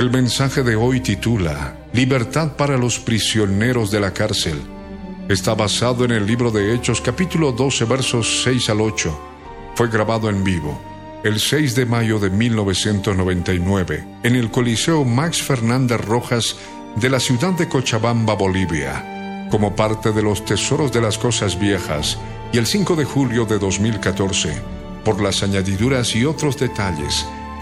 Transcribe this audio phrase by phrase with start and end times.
[0.00, 4.58] El mensaje de hoy titula Libertad para los prisioneros de la cárcel.
[5.28, 9.20] Está basado en el libro de Hechos capítulo 12 versos 6 al 8.
[9.74, 10.80] Fue grabado en vivo
[11.22, 16.56] el 6 de mayo de 1999 en el Coliseo Max Fernández Rojas
[16.96, 22.16] de la ciudad de Cochabamba, Bolivia, como parte de los Tesoros de las Cosas Viejas
[22.54, 24.62] y el 5 de julio de 2014,
[25.04, 27.26] por las añadiduras y otros detalles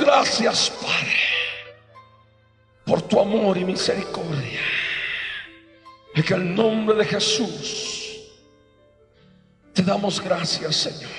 [0.00, 1.16] Gracias, Padre,
[2.84, 4.60] por tu amor y misericordia.
[6.14, 8.20] En el nombre de Jesús
[9.72, 11.10] te damos gracias, Señor.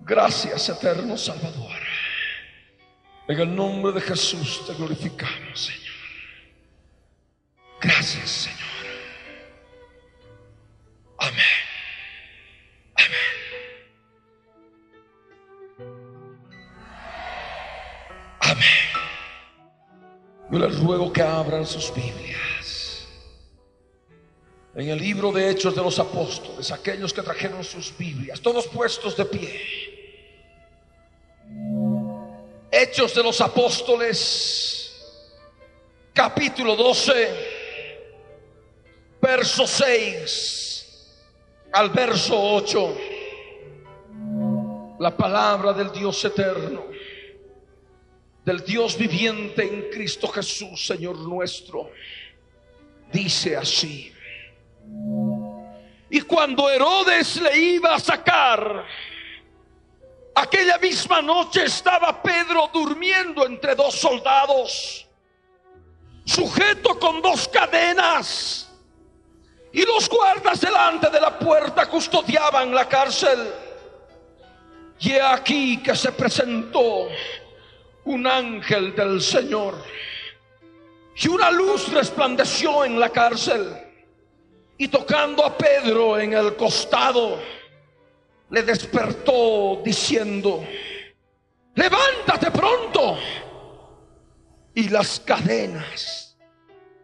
[0.00, 1.80] Gracias, eterno Salvador.
[3.28, 5.82] En el nombre de Jesús te glorificamos, Señor.
[7.80, 8.56] Gracias, Señor.
[11.18, 11.66] Amén.
[20.50, 23.06] Yo les ruego que abran sus Biblias.
[24.74, 29.16] En el libro de Hechos de los Apóstoles, aquellos que trajeron sus Biblias, todos puestos
[29.16, 29.60] de pie.
[32.70, 34.92] Hechos de los Apóstoles,
[36.12, 37.56] capítulo 12,
[39.20, 40.76] verso 6
[41.72, 42.96] al verso 8.
[45.00, 46.95] La palabra del Dios eterno
[48.46, 51.90] del Dios viviente en Cristo Jesús, Señor nuestro.
[53.12, 54.12] Dice así.
[56.08, 58.86] Y cuando Herodes le iba a sacar,
[60.32, 65.08] aquella misma noche estaba Pedro durmiendo entre dos soldados,
[66.24, 68.72] sujeto con dos cadenas,
[69.72, 73.52] y los guardas delante de la puerta custodiaban la cárcel.
[75.00, 77.08] Y he aquí que se presentó
[78.06, 79.74] un ángel del Señor.
[81.16, 83.72] Y una luz resplandeció en la cárcel.
[84.78, 87.40] Y tocando a Pedro en el costado,
[88.50, 90.64] le despertó diciendo,
[91.74, 93.18] levántate pronto.
[94.74, 96.36] Y las cadenas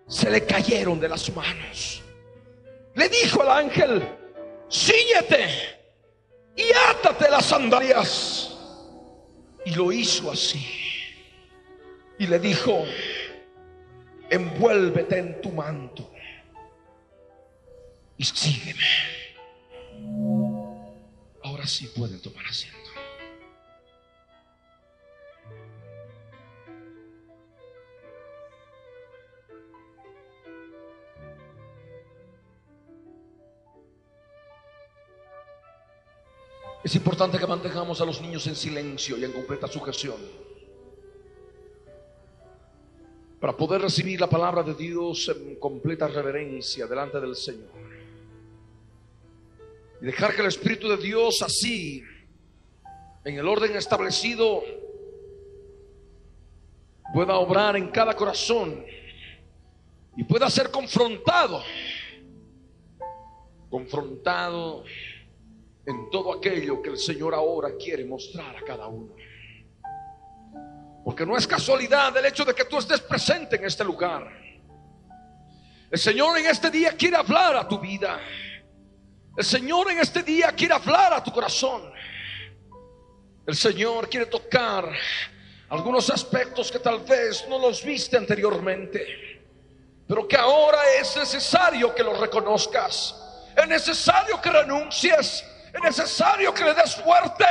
[0.07, 2.03] se le cayeron de las manos.
[2.95, 4.07] Le dijo el ángel,
[4.69, 5.49] síñete
[6.55, 8.51] y átate las sandalias.
[9.65, 10.82] Y lo hizo así
[12.19, 12.85] y le dijo,
[14.31, 16.11] envuélvete en tu manto
[18.17, 18.81] y sígueme.
[21.43, 22.79] Ahora sí pueden tomar asiento.
[36.85, 40.17] Es importante que mantengamos a los niños en silencio y en completa sujeción.
[43.43, 47.73] Para poder recibir la palabra de Dios en completa reverencia delante del Señor.
[50.01, 52.05] Y dejar que el Espíritu de Dios así,
[53.25, 54.63] en el orden establecido,
[57.13, 58.87] pueda obrar en cada corazón
[60.17, 61.65] y pueda ser confrontado,
[63.69, 64.85] confrontado
[65.85, 69.17] en todo aquello que el Señor ahora quiere mostrar a cada uno.
[71.05, 74.31] Porque no es casualidad el hecho de que tú estés presente en este lugar.
[75.91, 78.19] El Señor en este día quiere hablar a tu vida.
[79.37, 81.93] El Señor en este día quiere hablar a tu corazón.
[83.47, 84.89] El Señor quiere tocar
[85.69, 89.41] algunos aspectos que tal vez no los viste anteriormente.
[90.07, 93.15] pero que ahora es necesario que lo reconozcas.
[93.57, 95.45] Es necesario que renuncies.
[95.73, 97.47] Es necesario que le des fuerte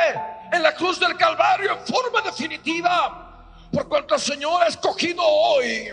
[0.51, 3.30] en la cruz del Calvario en forma definitiva.
[3.71, 5.87] Por cuanto el Señor ha escogido hoy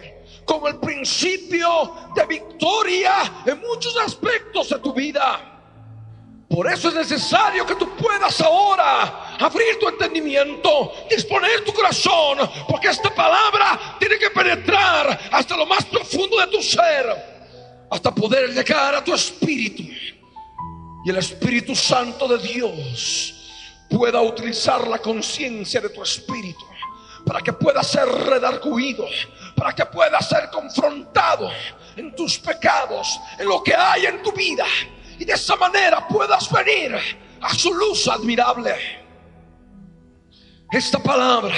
[0.44, 5.54] como el principio de victoria en muchos aspectos de tu vida.
[6.48, 12.88] Por eso es necesario que tú puedas ahora abrir tu entendimiento, disponer tu corazón, porque
[12.88, 17.06] esta palabra tiene que penetrar hasta lo más profundo de tu ser,
[17.90, 19.82] hasta poder llegar a tu espíritu.
[21.04, 23.34] Y el Espíritu Santo de Dios
[23.90, 26.64] pueda utilizar la conciencia de tu espíritu
[27.28, 29.06] para que pueda ser redarguido,
[29.54, 31.50] para que pueda ser confrontado
[31.94, 34.64] en tus pecados, en lo que hay en tu vida
[35.18, 36.96] y de esa manera puedas venir
[37.42, 38.74] a su luz admirable.
[40.72, 41.54] Esta palabra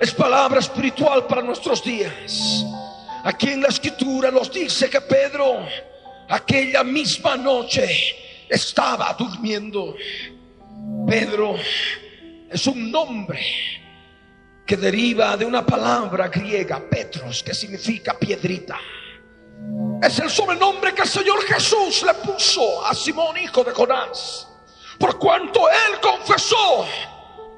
[0.00, 2.64] es palabra espiritual para nuestros días.
[3.22, 5.66] Aquí en la escritura nos dice que Pedro
[6.28, 7.86] aquella misma noche
[8.48, 9.94] estaba durmiendo.
[11.06, 11.54] Pedro
[12.50, 13.83] es un nombre
[14.66, 18.78] que deriva de una palabra griega, Petros, que significa piedrita.
[20.02, 24.48] Es el sobrenombre que el Señor Jesús le puso a Simón, hijo de Jonás.
[24.98, 26.86] Por cuanto él confesó,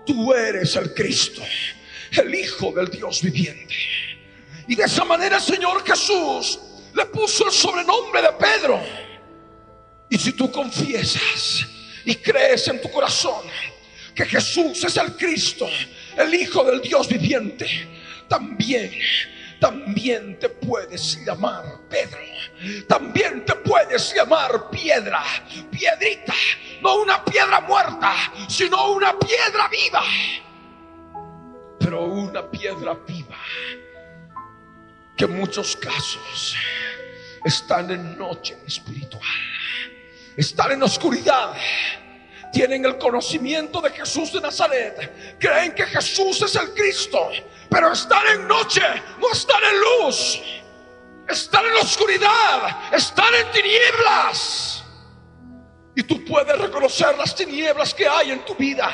[0.04, 1.42] tú eres el Cristo,
[2.12, 3.74] el Hijo del Dios viviente.
[4.68, 6.58] Y de esa manera el Señor Jesús
[6.94, 8.80] le puso el sobrenombre de Pedro.
[10.08, 11.66] Y si tú confiesas
[12.04, 13.44] y crees en tu corazón
[14.14, 15.68] que Jesús es el Cristo,
[16.16, 17.66] el Hijo del Dios viviente,
[18.28, 18.92] también
[19.60, 22.18] también te puedes llamar Pedro.
[22.86, 25.22] También te puedes llamar piedra,
[25.70, 26.34] piedrita,
[26.82, 28.14] no una piedra muerta,
[28.48, 30.02] sino una piedra viva.
[31.78, 33.36] Pero una piedra viva
[35.16, 36.54] que en muchos casos
[37.44, 39.22] están en noche espiritual,
[40.36, 41.54] están en oscuridad
[42.56, 47.30] tienen el conocimiento de Jesús de Nazaret, creen que Jesús es el Cristo,
[47.68, 48.80] pero están en noche,
[49.20, 50.40] no están en luz,
[51.28, 54.82] están en oscuridad, están en tinieblas.
[55.94, 58.90] Y tú puedes reconocer las tinieblas que hay en tu vida,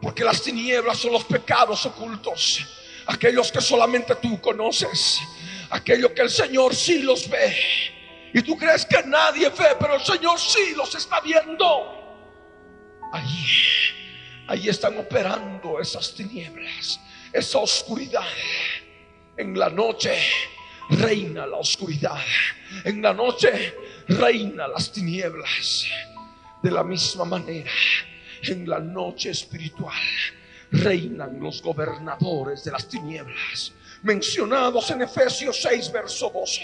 [0.00, 2.66] porque las tinieblas son los pecados ocultos,
[3.08, 5.20] aquellos que solamente tú conoces,
[5.68, 7.54] aquellos que el Señor sí los ve.
[8.32, 11.99] Y tú crees que nadie ve, pero el Señor sí los está viendo.
[13.12, 13.64] Allí,
[14.46, 17.00] allí están operando esas tinieblas,
[17.32, 18.26] esa oscuridad.
[19.36, 20.16] En la noche
[20.90, 22.18] reina la oscuridad.
[22.84, 23.74] En la noche
[24.08, 25.86] reina las tinieblas.
[26.62, 27.70] De la misma manera,
[28.42, 29.96] en la noche espiritual
[30.72, 36.62] reinan los gobernadores de las tinieblas, mencionados en Efesios 6, verso 12.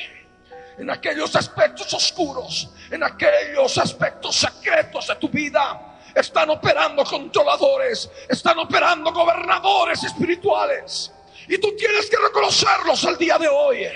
[0.78, 8.58] En aquellos aspectos oscuros, en aquellos aspectos secretos de tu vida, están operando controladores, están
[8.58, 11.12] operando gobernadores espirituales.
[11.46, 13.86] Y tú tienes que reconocerlos el día de hoy,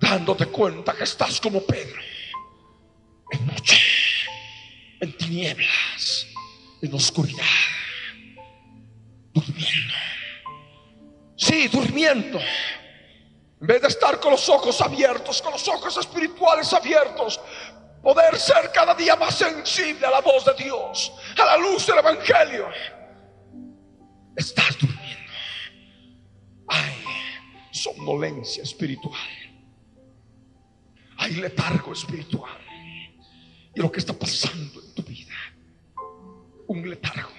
[0.00, 2.00] dándote cuenta que estás como Pedro,
[3.30, 3.80] en noche,
[5.00, 6.26] en tinieblas,
[6.82, 7.44] en oscuridad,
[9.32, 9.94] durmiendo.
[11.36, 12.40] Sí, durmiendo.
[13.60, 17.40] En vez de estar con los ojos abiertos, con los ojos espirituales abiertos,
[18.06, 21.98] poder ser cada día más sensible a la voz de Dios, a la luz del
[21.98, 22.68] Evangelio.
[24.36, 25.32] Estás durmiendo.
[26.68, 26.94] Hay
[27.72, 29.28] somnolencia espiritual.
[31.16, 32.60] Hay letargo espiritual.
[33.74, 35.34] Y lo que está pasando en tu vida.
[36.68, 37.32] Un letargo.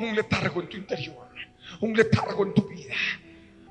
[0.00, 1.30] Un letargo en tu interior.
[1.80, 2.94] Un letargo en tu vida.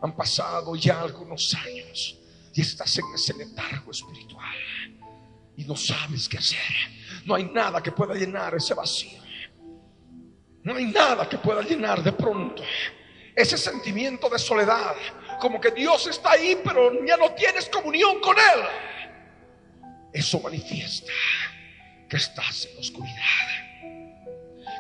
[0.02, 2.18] Han pasado ya algunos años
[2.56, 4.56] y estás en ese letargo espiritual
[5.58, 6.60] y no sabes qué hacer.
[7.26, 9.20] No hay nada que pueda llenar ese vacío.
[10.64, 12.64] No hay nada que pueda llenar de pronto
[13.36, 14.96] ese sentimiento de soledad.
[15.40, 18.62] Como que Dios está ahí, pero ya no tienes comunión con Él.
[20.14, 21.12] Eso manifiesta
[22.08, 23.48] que estás en oscuridad,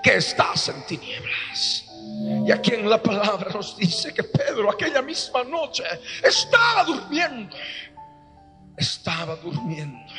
[0.03, 1.85] que estás en tinieblas.
[2.45, 5.83] Y aquí en la palabra nos dice que Pedro aquella misma noche
[6.23, 7.55] estaba durmiendo.
[8.77, 10.13] Estaba durmiendo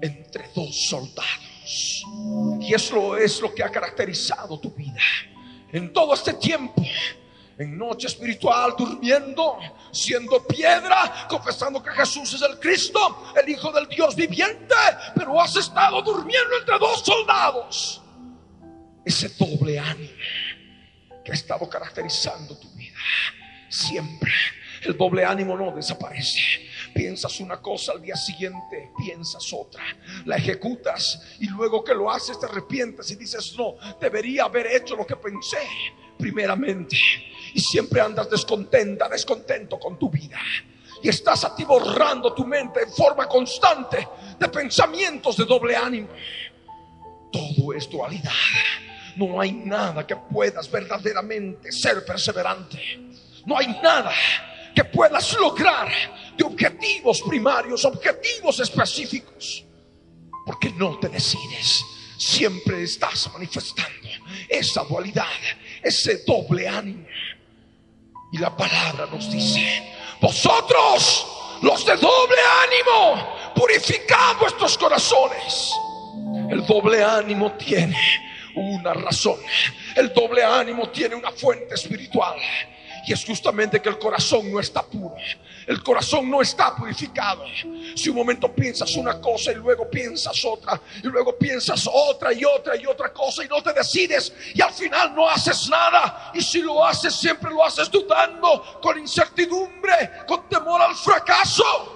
[0.00, 2.04] entre dos soldados.
[2.60, 5.00] Y eso es lo que ha caracterizado tu vida.
[5.70, 6.82] En todo este tiempo,
[7.58, 9.58] en noche espiritual, durmiendo,
[9.90, 14.74] siendo piedra, confesando que Jesús es el Cristo, el Hijo del Dios viviente,
[15.14, 18.02] pero has estado durmiendo entre dos soldados.
[19.04, 20.12] Ese doble ánimo
[21.24, 22.96] que ha estado caracterizando tu vida.
[23.68, 24.32] Siempre
[24.82, 26.67] el doble ánimo no desaparece
[26.98, 29.84] piensas una cosa, al día siguiente piensas otra,
[30.24, 34.96] la ejecutas y luego que lo haces te arrepientes y dices, no, debería haber hecho
[34.96, 35.60] lo que pensé
[36.18, 36.96] primeramente.
[37.54, 40.40] Y siempre andas descontenta, descontento con tu vida.
[41.00, 46.08] Y estás atiborrando tu mente en forma constante de pensamientos de doble ánimo.
[47.30, 48.32] Todo es dualidad.
[49.14, 52.80] No hay nada que puedas verdaderamente ser perseverante.
[53.46, 54.12] No hay nada
[54.78, 55.88] que puedas lograr
[56.36, 59.64] de objetivos primarios, objetivos específicos.
[60.46, 61.84] Porque no te decides.
[62.16, 64.08] Siempre estás manifestando
[64.48, 65.26] esa dualidad,
[65.82, 67.04] ese doble ánimo.
[68.30, 69.82] Y la palabra nos dice,
[70.20, 71.26] vosotros,
[71.62, 75.72] los de doble ánimo, purificad vuestros corazones.
[76.52, 77.98] El doble ánimo tiene
[78.54, 79.40] una razón.
[79.96, 82.38] El doble ánimo tiene una fuente espiritual.
[83.08, 85.16] Y es justamente que el corazón no está puro.
[85.66, 87.42] El corazón no está purificado.
[87.96, 92.44] Si un momento piensas una cosa y luego piensas otra, y luego piensas otra y
[92.44, 96.32] otra y otra cosa y no te decides y al final no haces nada.
[96.34, 101.94] Y si lo haces, siempre lo haces dudando, con incertidumbre, con temor al fracaso.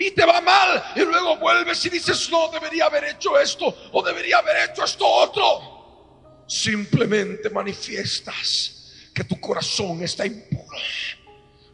[0.00, 4.02] Y te va mal y luego vuelves y dices, no, debería haber hecho esto o
[4.02, 6.42] debería haber hecho esto otro.
[6.48, 8.79] Simplemente manifiestas
[9.20, 10.78] que tu corazón está impuro.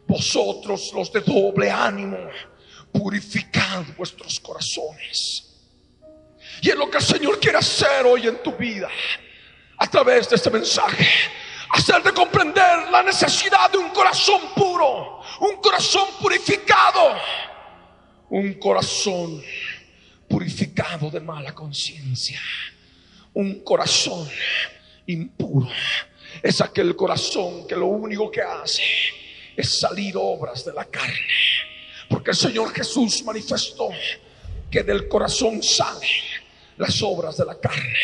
[0.05, 2.17] Vosotros los de doble ánimo,
[2.91, 5.45] purificad vuestros corazones.
[6.61, 8.89] Y es lo que el Señor quiere hacer hoy en tu vida
[9.77, 11.07] a través de este mensaje.
[11.71, 17.15] Hacerte comprender la necesidad de un corazón puro, un corazón purificado,
[18.29, 19.41] un corazón
[20.27, 22.41] purificado de mala conciencia,
[23.33, 24.27] un corazón
[25.05, 25.69] impuro
[26.47, 28.81] es aquel corazón que lo único que hace
[29.55, 31.13] es salir obras de la carne.
[32.09, 33.89] Porque el Señor Jesús manifestó
[34.71, 36.09] que del corazón salen
[36.77, 37.97] las obras de la carne,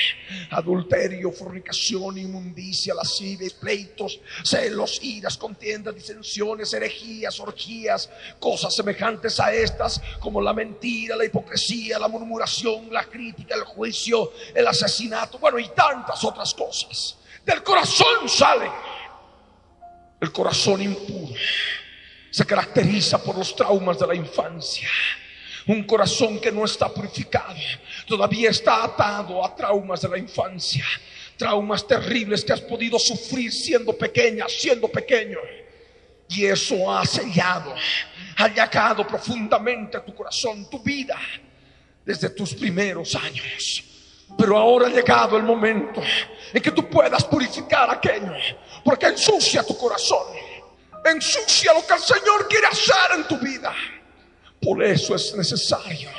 [0.49, 8.09] adulterio, fornicación, inmundicia, lascivia, pleitos, celos, iras, contiendas, disensiones, herejías, orgías,
[8.39, 14.33] cosas semejantes a estas como la mentira, la hipocresía, la murmuración, la crítica, el juicio,
[14.53, 17.19] el asesinato, bueno, y tantas otras cosas.
[17.45, 18.69] Del corazón sale.
[20.19, 21.35] El corazón impuro
[22.31, 24.89] se caracteriza por los traumas de la infancia.
[25.67, 27.55] Un corazón que no está purificado
[28.07, 30.83] todavía está atado a traumas de la infancia.
[31.37, 35.37] Traumas terribles que has podido sufrir siendo pequeña, siendo pequeño.
[36.29, 37.75] Y eso ha sellado,
[38.37, 41.19] ha llagado profundamente tu corazón, tu vida,
[42.03, 43.92] desde tus primeros años.
[44.37, 46.01] Pero ahora ha llegado el momento
[46.53, 48.33] en que tú puedas purificar aquello,
[48.83, 50.27] porque ensucia tu corazón,
[51.05, 53.73] ensucia lo que el Señor quiere hacer en tu vida.
[54.61, 56.09] Por eso es necesario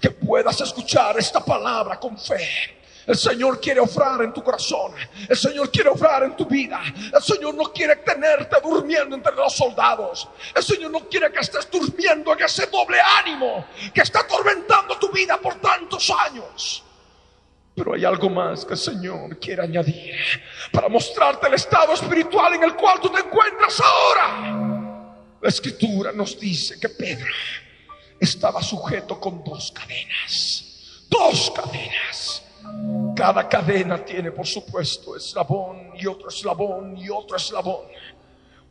[0.00, 2.76] que puedas escuchar esta palabra con fe.
[3.08, 4.92] El Señor quiere ofrar en tu corazón.
[5.26, 6.78] El Señor quiere ofrar en tu vida.
[7.12, 10.28] El Señor no quiere tenerte durmiendo entre los soldados.
[10.54, 15.10] El Señor no quiere que estés durmiendo en ese doble ánimo que está atormentando tu
[15.10, 16.84] vida por tantos años.
[17.78, 20.16] Pero hay algo más que el Señor quiere añadir
[20.72, 25.14] para mostrarte el estado espiritual en el cual tú te encuentras ahora.
[25.40, 27.32] La escritura nos dice que Pedro
[28.18, 31.04] estaba sujeto con dos cadenas.
[31.08, 32.42] Dos cadenas.
[33.14, 37.86] Cada cadena tiene, por supuesto, eslabón y otro eslabón y otro eslabón.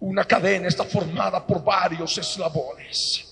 [0.02, 3.26] Una cadena está formada por varios eslabones.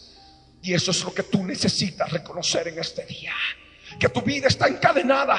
[0.61, 3.33] Y eso es lo que tú necesitas reconocer en este día
[3.99, 5.37] que tu vida está encadenada.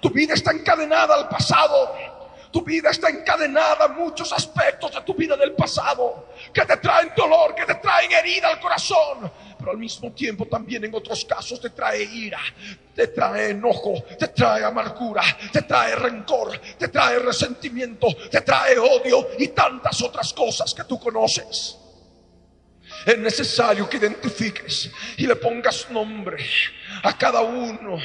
[0.00, 1.92] Tu vida está encadenada al pasado.
[2.50, 7.12] Tu vida está encadenada a muchos aspectos de tu vida del pasado que te traen
[7.14, 9.30] dolor, que te traen herida al corazón.
[9.58, 12.40] Pero al mismo tiempo también en otros casos te trae ira,
[12.94, 19.28] te trae enojo, te trae amargura, te trae rencor, te trae resentimiento, te trae odio
[19.38, 21.78] y tantas otras cosas que tú conoces.
[23.06, 26.44] Es necesario que identifiques y le pongas nombre
[27.04, 28.02] a cada uno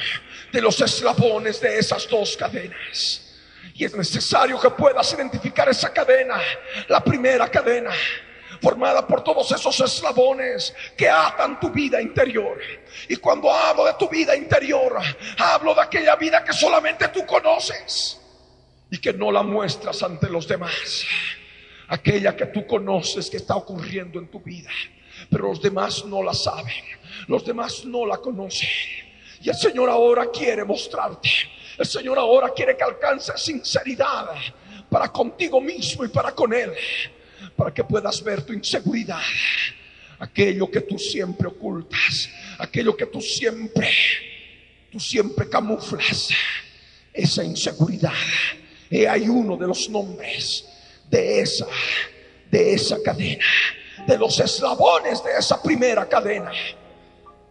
[0.52, 3.20] de los eslabones de esas dos cadenas.
[3.74, 6.40] Y es necesario que puedas identificar esa cadena,
[6.86, 7.90] la primera cadena,
[8.60, 12.60] formada por todos esos eslabones que atan tu vida interior.
[13.08, 15.00] Y cuando hablo de tu vida interior,
[15.36, 18.20] hablo de aquella vida que solamente tú conoces
[18.88, 20.94] y que no la muestras ante los demás.
[21.92, 24.70] Aquella que tú conoces que está ocurriendo en tu vida,
[25.28, 26.82] pero los demás no la saben,
[27.28, 28.70] los demás no la conocen.
[29.42, 31.28] Y el Señor ahora quiere mostrarte.
[31.76, 34.30] El Señor ahora quiere que alcances sinceridad
[34.88, 36.72] para contigo mismo y para con Él.
[37.54, 39.20] Para que puedas ver tu inseguridad.
[40.18, 43.90] aquello que tú siempre ocultas, aquello que tú siempre,
[44.90, 46.30] tú siempre camuflas,
[47.12, 48.14] esa inseguridad.
[48.88, 50.71] Y hay uno de los nombres
[51.12, 51.66] de esa,
[52.50, 53.44] de esa cadena,
[54.06, 56.50] de los eslabones de esa primera cadena.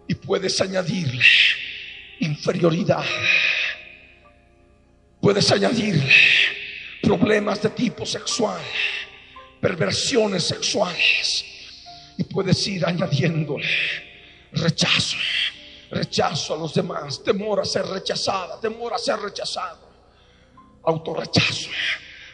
[0.07, 1.23] Y puedes añadirle
[2.19, 3.05] inferioridad.
[5.21, 6.11] Puedes añadirle
[7.03, 8.59] problemas de tipo sexual,
[9.61, 11.45] perversiones sexuales.
[12.17, 13.67] Y puedes ir añadiéndole
[14.53, 15.17] rechazo,
[15.91, 19.87] rechazo a los demás, temor a ser rechazada, temor a ser rechazado,
[20.83, 21.69] autorrechazo,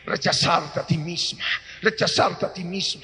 [0.08, 1.44] rechazarte a ti misma,
[1.82, 3.02] rechazarte a ti mismo.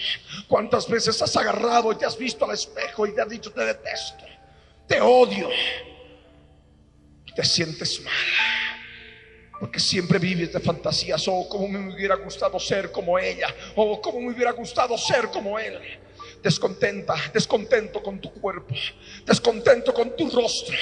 [0.48, 3.64] ¿Cuántas veces has agarrado y te has visto al espejo y te has dicho te
[3.64, 4.26] detesto,
[4.88, 5.50] te odio?
[7.36, 8.14] te sientes mal.
[9.60, 11.28] Porque siempre vives de fantasías.
[11.28, 13.48] Oh, como me hubiera gustado ser como ella.
[13.76, 15.80] Oh, como me hubiera gustado ser como él.
[16.42, 18.76] Descontenta, descontento con tu cuerpo.
[19.26, 20.76] Descontento con tu rostro.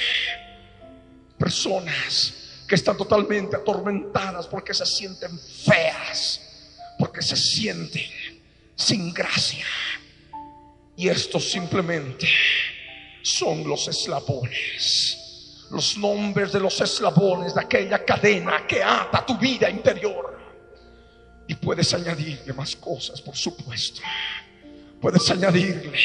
[1.38, 2.41] Personas
[2.72, 6.40] que están totalmente atormentadas porque se sienten feas.
[6.98, 8.10] Porque se sienten
[8.74, 9.66] sin gracia.
[10.96, 12.26] Y estos simplemente
[13.20, 15.18] son los eslabones
[15.70, 20.38] los nombres de los eslabones de aquella cadena que ata tu vida interior.
[21.48, 24.00] Y puedes añadirle más cosas, por supuesto.
[24.98, 25.98] Puedes añadirle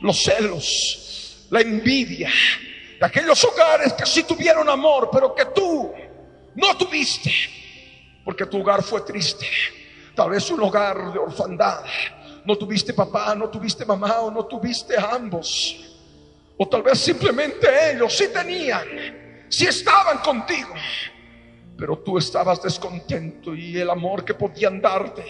[0.00, 2.30] los celos, la envidia
[2.98, 5.92] de aquellos hogares que sí tuvieron amor, pero que tú
[6.54, 7.32] no tuviste,
[8.24, 9.46] porque tu hogar fue triste.
[10.14, 11.84] Tal vez un hogar de orfandad.
[12.44, 15.94] No tuviste papá, no tuviste mamá o no tuviste ambos.
[16.56, 18.86] O tal vez simplemente ellos sí tenían,
[19.48, 20.74] sí estaban contigo,
[21.76, 25.24] pero tú estabas descontento y el amor que podían darte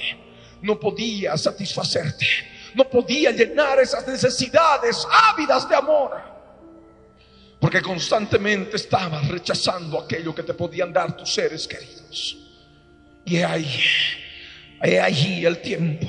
[0.60, 2.26] no podía satisfacerte,
[2.74, 6.33] no podía llenar esas necesidades ávidas de amor.
[7.64, 12.36] Porque constantemente estabas rechazando aquello que te podían dar tus seres queridos.
[13.24, 13.80] Y ahí,
[14.82, 16.06] allí el tiempo,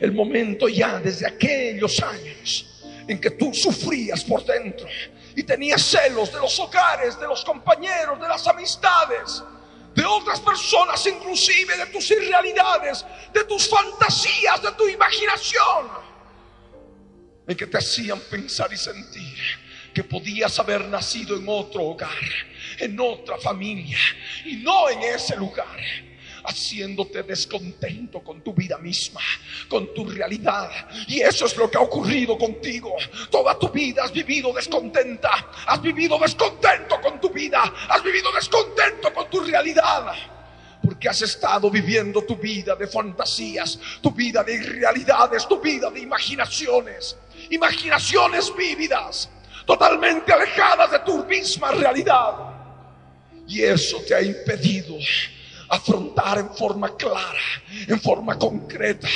[0.00, 4.88] el momento ya desde aquellos años en que tú sufrías por dentro
[5.36, 9.44] y tenías celos de los hogares, de los compañeros, de las amistades,
[9.94, 15.86] de otras personas, inclusive de tus irrealidades, de tus fantasías, de tu imaginación,
[17.46, 22.10] en que te hacían pensar y sentir que podías haber nacido en otro hogar,
[22.78, 23.98] en otra familia
[24.44, 25.80] y no en ese lugar
[26.44, 29.20] haciéndote descontento con tu vida misma,
[29.68, 30.70] con tu realidad.
[31.08, 32.94] Y eso es lo que ha ocurrido contigo.
[33.30, 39.12] Toda tu vida has vivido descontenta, has vivido descontento con tu vida, has vivido descontento
[39.12, 40.12] con tu realidad.
[40.82, 46.00] Porque has estado viviendo tu vida de fantasías, tu vida de irrealidades, tu vida de
[46.00, 47.16] imaginaciones,
[47.50, 49.28] imaginaciones vívidas,
[49.70, 52.34] totalmente alejadas de tu misma realidad.
[53.46, 54.96] Y eso te ha impedido
[55.68, 57.38] afrontar en forma clara,
[57.86, 59.06] en forma concreta,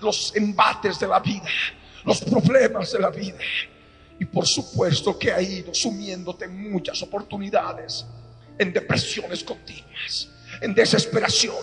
[0.00, 1.50] los embates de la vida,
[2.04, 3.38] los problemas de la vida.
[4.20, 8.06] Y por supuesto que ha ido sumiéndote en muchas oportunidades,
[8.60, 10.28] en depresiones continuas,
[10.60, 11.56] en desesperación,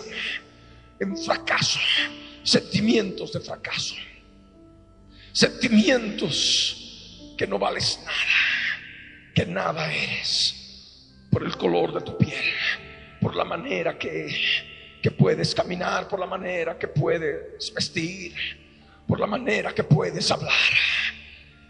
[1.00, 1.80] en fracaso,
[2.42, 3.94] sentimientos de fracaso,
[5.32, 6.83] sentimientos
[7.36, 10.54] que no vales nada, que nada eres
[11.30, 12.44] por el color de tu piel
[13.24, 14.30] por la manera que,
[15.02, 18.34] que puedes caminar, por la manera que puedes vestir,
[19.08, 20.52] por la manera que puedes hablar.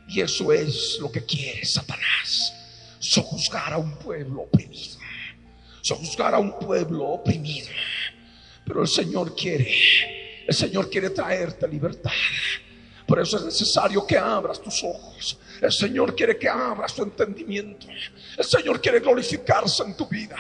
[0.09, 2.53] Y eso es lo que quiere Satanás.
[2.99, 4.99] Sojuzgar a un pueblo oprimido.
[5.81, 7.69] Sojuzgar a un pueblo oprimido.
[8.67, 9.73] Pero el Señor quiere,
[10.49, 12.11] el Señor quiere traerte libertad.
[13.07, 15.39] Por eso es necesario que abras tus ojos.
[15.61, 17.87] El Señor quiere que abras tu entendimiento.
[18.37, 20.37] El Señor quiere glorificarse en tu vida.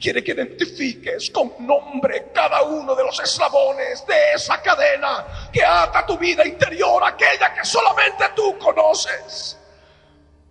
[0.00, 6.06] Quiere que identifiques con nombre cada uno de los eslabones de esa cadena que ata
[6.06, 9.58] tu vida interior, aquella que solamente tú conoces.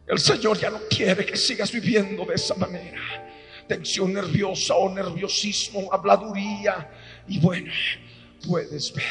[0.08, 3.02] El Señor ya no quiere que sigas viviendo de esa manera.
[3.68, 6.90] Tensión nerviosa o nerviosismo, habladuría.
[7.28, 7.74] Y bueno,
[8.48, 9.04] puedes ver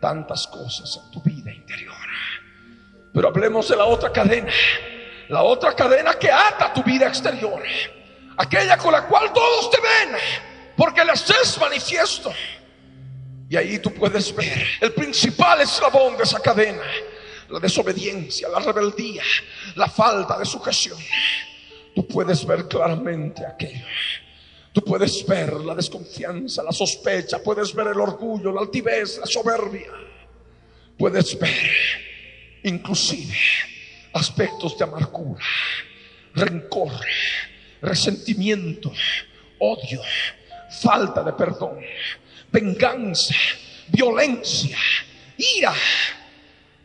[0.00, 2.03] tantas cosas en tu vida interior.
[3.14, 4.52] Pero hablemos de la otra cadena,
[5.28, 7.62] la otra cadena que ata tu vida exterior,
[8.36, 10.18] aquella con la cual todos te ven,
[10.76, 12.32] porque les es manifiesto.
[13.48, 14.66] Y ahí tú puedes ver.
[14.80, 16.82] El principal eslabón de esa cadena,
[17.50, 19.22] la desobediencia, la rebeldía,
[19.76, 20.98] la falta de sujeción.
[21.94, 23.86] Tú puedes ver claramente aquello.
[24.72, 29.92] Tú puedes ver la desconfianza, la sospecha, puedes ver el orgullo, la altivez, la soberbia.
[30.98, 32.13] Puedes ver
[32.64, 33.36] inclusive
[34.12, 35.44] aspectos de amargura,
[36.34, 36.92] rencor,
[37.82, 38.92] resentimiento,
[39.58, 40.00] odio,
[40.82, 41.78] falta de perdón,
[42.50, 43.34] venganza,
[43.88, 44.78] violencia,
[45.36, 45.74] ira,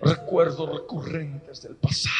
[0.01, 2.15] recuerdos recurrentes del pasado.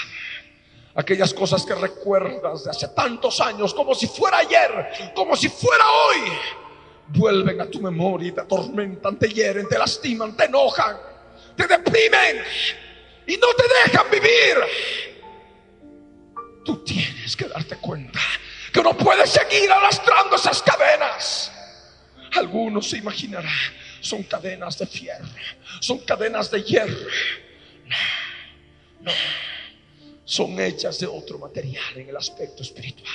[0.95, 5.86] Aquellas cosas que recuerdas de hace tantos años, como si fuera ayer, como si fuera
[5.86, 6.32] hoy,
[7.10, 10.98] vuelven a tu memoria y te atormentan, te hieren, te lastiman, te enojan,
[11.56, 12.43] te deprimen
[13.29, 14.57] y no te dejan vivir.
[16.65, 18.19] Tú tienes que darte cuenta
[18.73, 21.51] que no puedes seguir arrastrando esas cadenas.
[22.33, 23.51] Algunos se imaginarán,
[24.01, 25.27] son cadenas de fierro,
[25.79, 27.07] son cadenas de hierro.
[27.85, 27.97] No,
[29.01, 29.11] no,
[30.25, 33.13] son hechas de otro material en el aspecto espiritual.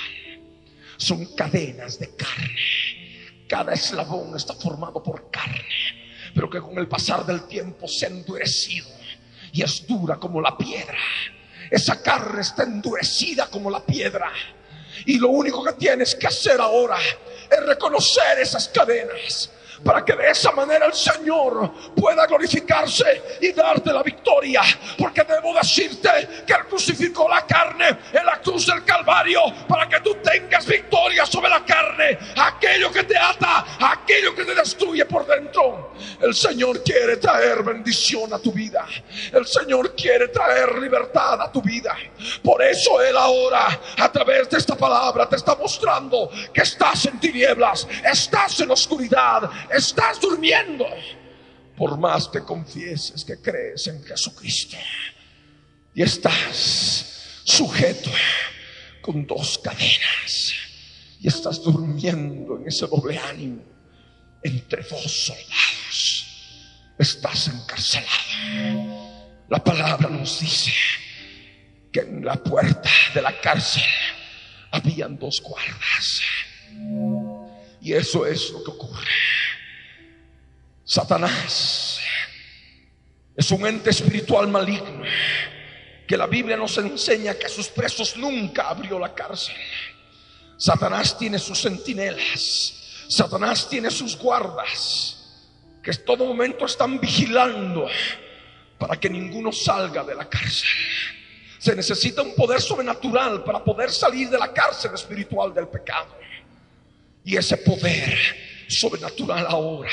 [0.97, 3.45] Son cadenas de carne.
[3.49, 5.65] Cada eslabón está formado por carne,
[6.33, 8.95] pero que con el pasar del tiempo se ha endurecido
[9.55, 10.97] y es dura como la piedra.
[11.71, 14.29] Esa carne está endurecida como la piedra.
[15.05, 16.97] Y lo único que tienes que hacer ahora
[17.49, 19.49] es reconocer esas cadenas
[19.83, 24.61] para que de esa manera el Señor pueda glorificarse y darte la victoria.
[24.97, 26.09] Porque debo decirte
[26.45, 31.25] que Él crucificó la carne en la cruz del Calvario para que tú tengas victoria
[31.25, 35.93] sobre la carne, aquello que te ata, aquello que te destruye por dentro.
[36.21, 38.85] El Señor quiere traer bendición a tu vida.
[39.31, 41.95] El Señor quiere traer libertad a tu vida.
[42.43, 47.19] Por eso Él ahora, a través de esta palabra, te está mostrando que estás en
[47.19, 50.85] tinieblas, estás en oscuridad, estás durmiendo.
[51.77, 54.77] Por más que confieses que crees en Jesucristo
[55.93, 58.11] y estás sujeto
[59.01, 60.53] con dos cadenas
[61.19, 63.61] y estás durmiendo en ese doble ánimo
[64.43, 66.27] entre dos soldados.
[66.97, 68.15] Estás encarcelado.
[69.49, 70.71] La palabra nos dice
[71.91, 73.83] que en la puerta de la cárcel
[74.71, 76.21] habían dos guardas.
[77.81, 79.11] Y eso es lo que ocurre.
[80.85, 81.99] Satanás
[83.35, 85.01] es un ente espiritual maligno
[86.07, 89.55] que la Biblia nos enseña que a sus presos nunca abrió la cárcel.
[90.57, 95.41] Satanás tiene sus centinelas, Satanás tiene sus guardas
[95.81, 97.87] que en todo momento están vigilando
[98.77, 100.69] para que ninguno salga de la cárcel.
[101.57, 106.15] Se necesita un poder sobrenatural para poder salir de la cárcel espiritual del pecado.
[107.23, 108.19] Y ese poder
[108.67, 109.89] sobrenatural ahora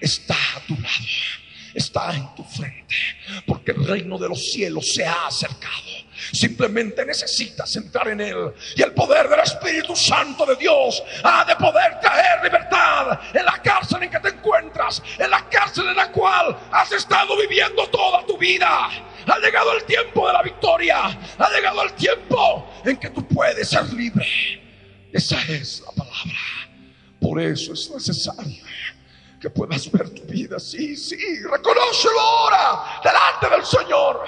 [0.00, 1.06] está a tu lado,
[1.74, 2.94] está en tu frente,
[3.46, 6.06] porque el reino de los cielos se ha acercado.
[6.32, 11.54] Simplemente necesitas entrar en él y el poder del Espíritu Santo de Dios ha de
[11.56, 16.10] poder traer libertad en la cárcel en que te encuentras, en la cárcel en la
[16.10, 18.88] cual has estado viviendo toda tu vida.
[19.26, 21.04] Ha llegado el tiempo de la victoria,
[21.38, 24.26] ha llegado el tiempo en que tú puedes ser libre.
[25.12, 26.38] Esa es la palabra.
[27.20, 28.64] Por eso es necesario
[29.40, 30.58] que puedas ver tu vida.
[30.58, 34.26] Sí, sí, reconócelo ahora delante del Señor.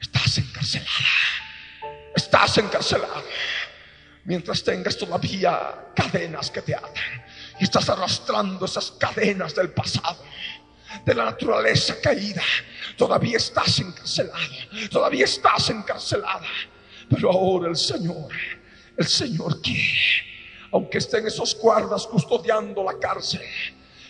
[0.00, 0.90] Estás encarcelada.
[2.14, 3.22] Estás encarcelada.
[4.24, 7.24] Mientras tengas todavía cadenas que te atan
[7.58, 10.22] y estás arrastrando esas cadenas del pasado,
[11.04, 12.42] de la naturaleza caída,
[12.96, 14.38] todavía estás encarcelado,
[14.90, 16.46] todavía estás encarcelada.
[17.08, 18.30] Pero ahora el Señor,
[18.96, 20.29] el Señor quiere
[20.72, 23.42] aunque estén esos guardas custodiando la cárcel,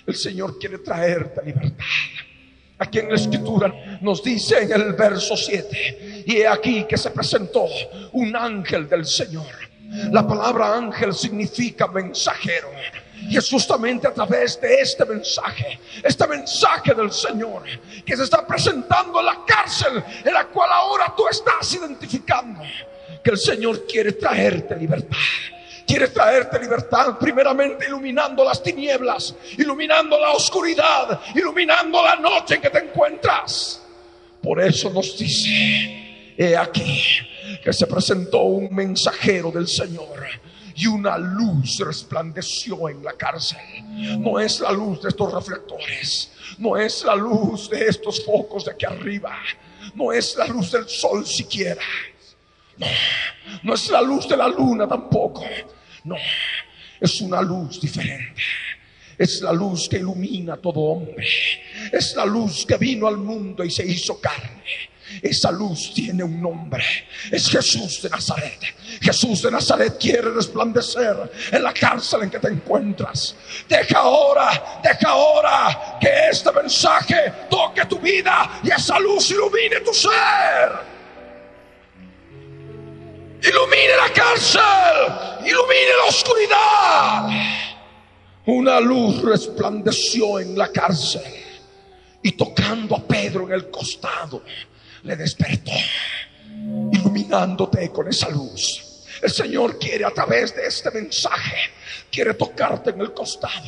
[0.06, 1.84] el Señor quiere traerte libertad.
[2.78, 7.10] Aquí en la escritura nos dice en el verso 7, y he aquí que se
[7.10, 7.66] presentó
[8.12, 9.46] un ángel del Señor.
[10.10, 12.70] La palabra ángel significa mensajero.
[13.28, 17.64] Y es justamente a través de este mensaje, este mensaje del Señor,
[18.04, 22.62] que se está presentando en la cárcel en la cual ahora tú estás identificando,
[23.22, 25.18] que el Señor quiere traerte libertad
[25.90, 32.70] quiere traerte libertad, primeramente iluminando las tinieblas, iluminando la oscuridad, iluminando la noche en que
[32.70, 33.82] te encuentras.
[34.40, 37.02] Por eso nos dice, he aquí
[37.64, 40.28] que se presentó un mensajero del Señor
[40.76, 43.58] y una luz resplandeció en la cárcel.
[44.20, 48.70] No es la luz de estos reflectores, no es la luz de estos focos de
[48.70, 49.36] aquí arriba,
[49.96, 51.82] no es la luz del sol siquiera.
[52.76, 52.86] No,
[53.64, 55.44] no es la luz de la luna tampoco.
[56.04, 56.16] No,
[57.00, 58.42] es una luz diferente.
[59.18, 61.26] Es la luz que ilumina a todo hombre.
[61.92, 64.90] Es la luz que vino al mundo y se hizo carne.
[65.20, 66.84] Esa luz tiene un nombre.
[67.30, 68.60] Es Jesús de Nazaret.
[69.00, 73.34] Jesús de Nazaret quiere resplandecer en la cárcel en que te encuentras.
[73.68, 79.92] Deja ahora, deja ahora que este mensaje toque tu vida y esa luz ilumine tu
[79.92, 80.90] ser.
[83.42, 84.60] Ilumine la cárcel,
[85.46, 87.28] ilumine la oscuridad.
[88.46, 91.22] Una luz resplandeció en la cárcel
[92.22, 94.42] y tocando a Pedro en el costado,
[95.02, 95.72] le despertó,
[96.92, 99.06] iluminándote con esa luz.
[99.22, 101.70] El Señor quiere a través de este mensaje,
[102.10, 103.66] quiere tocarte en el costado.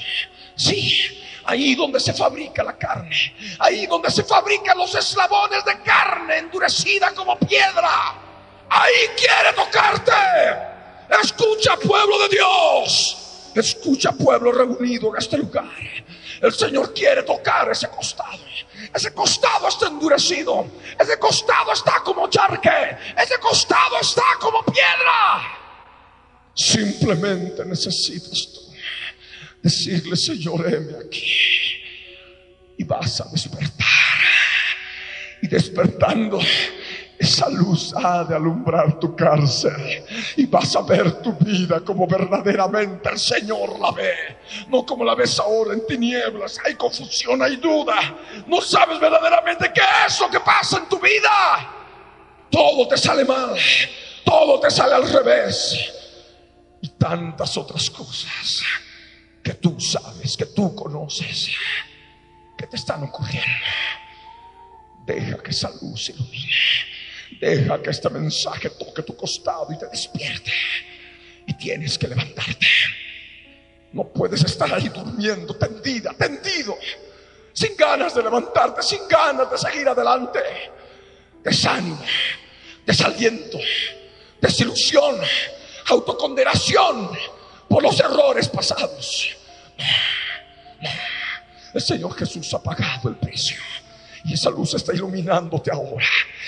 [0.56, 6.38] Sí, ahí donde se fabrica la carne, ahí donde se fabrican los eslabones de carne
[6.38, 8.14] endurecida como piedra.
[8.68, 10.71] Ahí quiere tocarte.
[11.22, 13.50] Escucha pueblo de Dios.
[13.54, 15.70] Escucha pueblo reunido en este lugar.
[16.40, 18.38] El Señor quiere tocar ese costado.
[18.94, 20.66] Ese costado está endurecido.
[20.98, 22.96] Ese costado está como charque.
[23.16, 25.58] Ese costado está como piedra.
[26.54, 28.62] Simplemente necesitas tú
[29.62, 31.24] decirle, Señor, heme aquí.
[32.78, 33.86] Y vas a despertar.
[35.40, 36.40] Y despertando
[37.22, 40.04] esa luz ha de alumbrar tu cárcel
[40.36, 44.38] y vas a ver tu vida como verdaderamente el Señor la ve.
[44.68, 46.58] No como la ves ahora en tinieblas.
[46.64, 47.94] Hay confusión, hay duda.
[48.48, 51.70] No sabes verdaderamente qué es lo que pasa en tu vida.
[52.50, 53.56] Todo te sale mal.
[54.24, 55.78] Todo te sale al revés.
[56.80, 58.64] Y tantas otras cosas
[59.44, 61.52] que tú sabes, que tú conoces,
[62.58, 63.46] que te están ocurriendo.
[65.06, 66.92] Deja que esa luz ilumine
[67.40, 70.52] Deja que este mensaje toque tu costado y te despierte.
[71.46, 72.66] Y tienes que levantarte.
[73.92, 76.78] No puedes estar ahí durmiendo, tendida, tendido,
[77.52, 80.40] sin ganas de levantarte, sin ganas de seguir adelante.
[81.42, 82.02] Desánimo,
[82.86, 83.58] desaliento,
[84.40, 85.16] desilusión,
[85.88, 87.10] autocondenación
[87.68, 89.36] por los errores pasados.
[91.74, 93.56] El Señor Jesús ha pagado el precio.
[94.24, 96.06] Y esa luz está iluminándote ahora.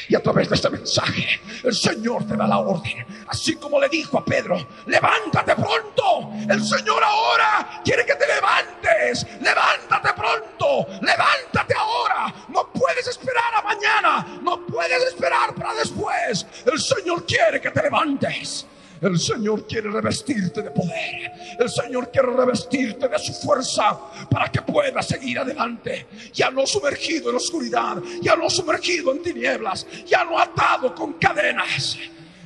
[0.08, 3.04] Y a través de este mensaje, el Señor te da la orden.
[3.26, 6.30] Así como le dijo a Pedro, levántate pronto.
[6.48, 9.26] El Señor ahora quiere que te levantes.
[9.40, 10.86] Levántate pronto.
[11.00, 12.34] Levántate ahora.
[12.48, 14.38] No puedes esperar a mañana.
[14.42, 16.46] No puedes esperar para después.
[16.64, 18.66] El Señor quiere que te levantes.
[19.04, 21.30] El Señor quiere revestirte de poder.
[21.58, 23.98] El Señor quiere revestirte de su fuerza
[24.30, 26.06] para que puedas seguir adelante.
[26.32, 31.98] Ya no sumergido en oscuridad, ya no sumergido en tinieblas, ya no atado con cadenas.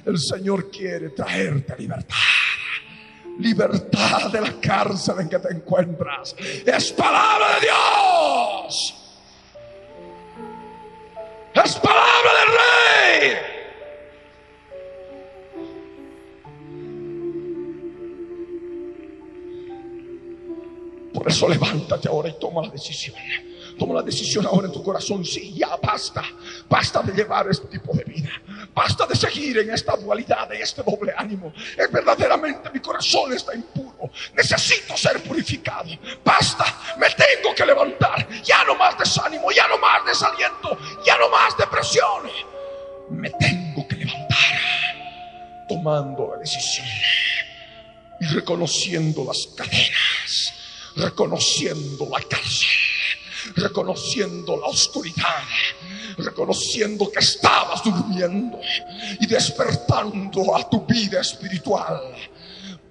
[0.04, 2.16] El Señor quiere traerte libertad
[3.38, 6.34] libertad de la cárcel en que te encuentras.
[6.66, 8.94] Es palabra de Dios.
[11.54, 13.57] Es palabra del Rey.
[21.28, 23.14] Eso levántate ahora y toma la decisión.
[23.78, 25.24] Toma la decisión ahora en tu corazón.
[25.24, 26.24] Sí, ya basta.
[26.68, 28.30] Basta de llevar este tipo de vida.
[28.74, 31.52] Basta de seguir en esta dualidad, en este doble ánimo.
[31.76, 34.10] Es verdaderamente mi corazón está impuro.
[34.34, 35.90] Necesito ser purificado.
[36.24, 36.64] Basta.
[36.98, 38.26] Me tengo que levantar.
[38.42, 42.22] Ya no más desánimo, ya no más desaliento, ya no más depresión.
[43.10, 45.66] Me tengo que levantar.
[45.68, 46.86] Tomando la decisión
[48.20, 50.57] y reconociendo las cadenas
[50.96, 52.68] reconociendo la cárcel,
[53.56, 55.44] reconociendo la oscuridad,
[56.18, 58.58] reconociendo que estabas durmiendo
[59.20, 62.00] y despertando a tu vida espiritual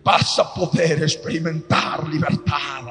[0.07, 2.85] vas a poder experimentar libertad.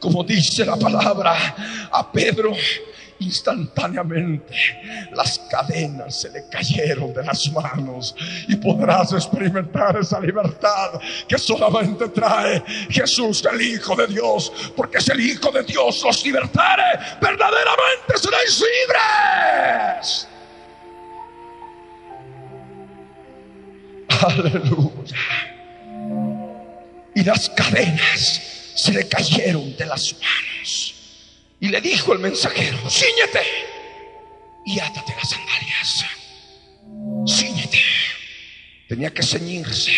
[0.00, 2.52] Como dice la palabra a Pedro,
[3.20, 4.54] instantáneamente
[5.12, 8.14] las cadenas se le cayeron de las manos
[8.48, 15.08] y podrás experimentar esa libertad que solamente trae Jesús, el Hijo de Dios, porque es
[15.08, 20.28] el Hijo de Dios los libertare, verdaderamente seréis libres.
[24.22, 25.16] Aleluya.
[27.14, 28.42] Y las cadenas
[28.74, 30.93] se le cayeron de las manos.
[31.64, 33.40] Y le dijo el mensajero, ciñete
[34.66, 36.04] y átate las sandalias.
[37.26, 37.80] Ciñete.
[38.86, 39.90] Tenía que ceñirse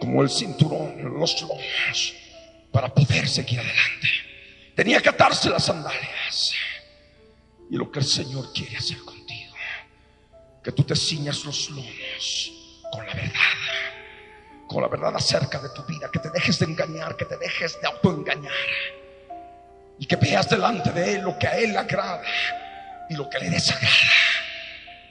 [0.00, 2.14] como el cinturón los lomos
[2.72, 4.08] para poder seguir adelante.
[4.74, 6.52] Tenía que atarse las sandalias.
[7.70, 9.54] Y lo que el Señor quiere hacer contigo,
[10.64, 12.52] que tú te ciñas los lomos
[12.90, 17.16] con la verdad, con la verdad acerca de tu vida, que te dejes de engañar,
[17.16, 18.52] que te dejes de autoengañar
[19.98, 22.22] y que veas delante de Él lo que a Él le agrada
[23.08, 23.94] y lo que le desagrada.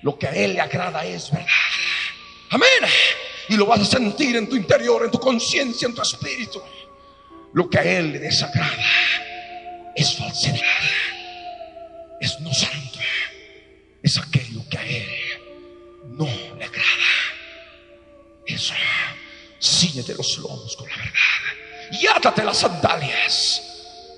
[0.01, 1.47] Lo que a Él le agrada es verdad.
[2.51, 2.69] Amén.
[3.49, 6.61] Y lo vas a sentir en tu interior, en tu conciencia, en tu espíritu.
[7.53, 8.85] Lo que a Él le desagrada
[9.95, 10.59] es falsedad.
[12.19, 12.99] Es no santo.
[14.03, 15.07] Es aquello que a Él
[16.09, 16.85] no le agrada.
[18.45, 18.73] Eso.
[19.57, 21.91] Síñete los lomos con la verdad.
[21.99, 23.74] Y átate las sandalias.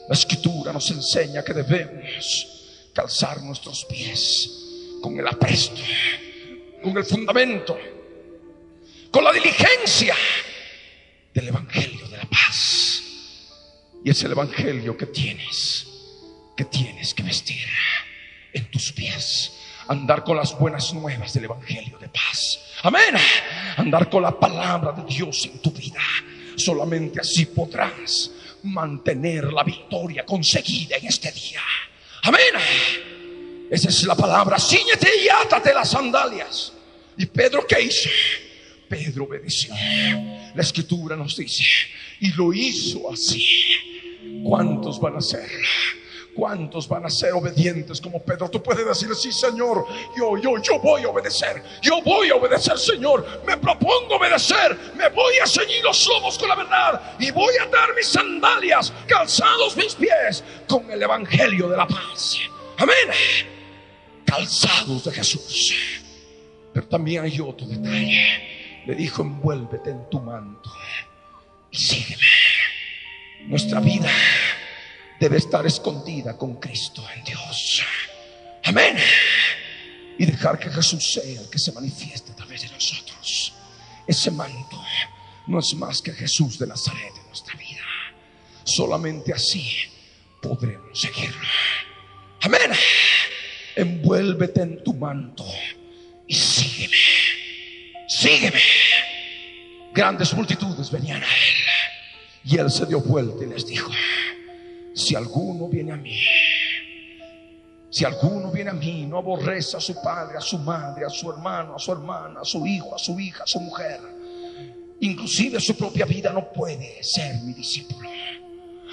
[0.08, 4.50] La escritura nos enseña que debemos calzar nuestros pies
[5.02, 5.82] con el apresto,
[6.82, 7.78] con el fundamento,
[9.12, 10.16] con la diligencia
[11.34, 13.04] del Evangelio de la paz.
[14.04, 15.86] Y es el Evangelio que tienes,
[16.56, 17.68] que tienes que vestir
[18.54, 19.52] en tus pies.
[19.90, 22.60] Andar con las buenas nuevas del Evangelio de paz.
[22.84, 23.16] Amén.
[23.76, 26.02] Andar con la palabra de Dios en tu vida.
[26.56, 28.32] Solamente así podrás
[28.68, 31.62] mantener la victoria conseguida en este día.
[32.24, 32.42] Amén.
[33.70, 34.60] Esa es la palabra.
[34.60, 36.74] Síñete y átate las sandalias.
[37.18, 38.10] ¿Y Pedro qué hizo?
[38.88, 39.74] Pedro obedeció.
[40.56, 41.64] La escritura nos dice,
[42.22, 43.46] y lo hizo así.
[44.44, 45.50] ¿Cuántos van a ser?
[46.38, 48.48] ¿Cuántos van a ser obedientes como Pedro?
[48.48, 51.64] Tú puedes decir, sí, Señor, yo, yo, yo voy a obedecer.
[51.82, 53.42] Yo voy a obedecer, Señor.
[53.44, 54.78] Me propongo obedecer.
[54.96, 57.16] Me voy a ceñir los lomos con la verdad.
[57.18, 62.38] Y voy a dar mis sandalias, calzados mis pies, con el Evangelio de la paz.
[62.78, 62.96] Amén.
[64.24, 65.74] Calzados de Jesús.
[66.72, 68.84] Pero también hay otro detalle.
[68.86, 70.72] Le dijo, envuélvete en tu manto
[71.72, 72.22] y sígueme.
[73.48, 74.12] Nuestra vida
[75.20, 77.84] debe estar escondida con Cristo en Dios.
[78.64, 78.98] Amén.
[80.18, 83.54] Y dejar que Jesús sea el que se manifieste a través de nosotros.
[84.08, 84.84] Ese manto
[85.48, 87.84] no es más que Jesús de Nazaret en nuestra vida.
[88.64, 89.72] Solamente así
[90.42, 91.48] podremos seguirlo.
[92.42, 92.72] Amén.
[93.76, 95.46] Envuélvete en tu manto
[96.28, 96.98] y sígueme.
[98.08, 98.62] Sígueme.
[99.94, 101.58] Grandes multitudes venían a él.
[102.44, 103.92] Y él se dio vuelta y les dijo,
[104.98, 106.20] si alguno viene a mí,
[107.90, 111.30] si alguno viene a mí, no aborrece a su padre, a su madre, a su
[111.30, 114.02] hermano, a su hermana, a su hijo, a su hija, a su mujer,
[115.00, 118.10] inclusive su propia vida, no puede ser mi discípulo.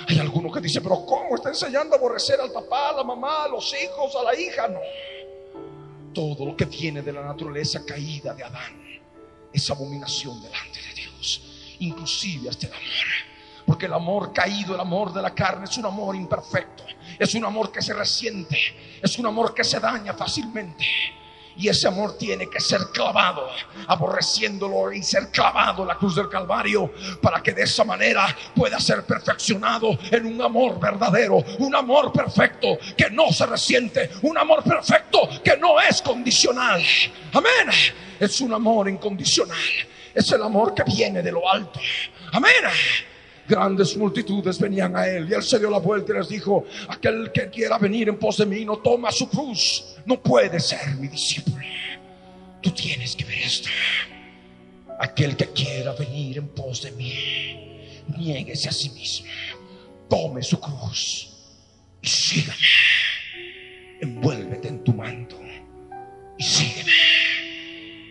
[0.07, 3.45] Hay alguno que dice, pero ¿cómo está enseñando a aborrecer al papá, a la mamá,
[3.45, 4.69] a los hijos, a la hija?
[4.69, 4.81] No.
[6.13, 9.01] Todo lo que viene de la naturaleza caída de Adán
[9.53, 13.34] es abominación delante de Dios, inclusive hasta el amor.
[13.67, 16.85] Porque el amor caído, el amor de la carne es un amor imperfecto.
[17.19, 18.59] Es un amor que se resiente.
[19.03, 20.85] Es un amor que se daña fácilmente.
[21.57, 23.49] Y ese amor tiene que ser clavado,
[23.87, 28.81] aborreciéndolo y ser clavado en la cruz del Calvario para que de esa manera pueda
[28.81, 34.65] ser perfeccionado en un amor verdadero, un amor perfecto que no se resiente, un amor
[34.65, 36.83] perfecto que no es condicional.
[37.33, 37.71] Amén.
[38.19, 39.57] Es un amor incondicional.
[40.13, 41.79] Es el amor que viene de lo alto.
[42.33, 42.53] Amén
[43.49, 45.29] grandes multitudes venían a él.
[45.29, 48.39] Y él se dio la vuelta y les dijo, aquel que quiera venir en pos
[48.39, 51.65] de mí no toma su cruz, no puede ser mi discípulo.
[52.61, 53.69] Tú tienes que ver esto.
[54.99, 59.27] Aquel que quiera venir en pos de mí, niéguese a sí mismo,
[60.09, 61.31] tome su cruz
[62.01, 62.59] y sígame.
[64.01, 65.39] Envuélvete en tu manto
[66.39, 67.24] y sígueme.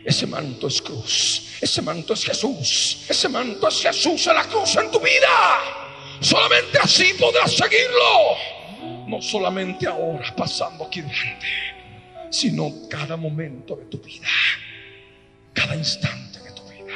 [0.03, 1.57] Ese manto es cruz.
[1.61, 3.05] Ese manto es Jesús.
[3.07, 6.19] Ese manto es Jesús en la cruz en tu vida.
[6.19, 9.07] Solamente así podrás seguirlo.
[9.07, 11.47] No solamente ahora pasando aquí delante,
[12.29, 14.27] sino cada momento de tu vida.
[15.53, 16.93] Cada instante de tu vida.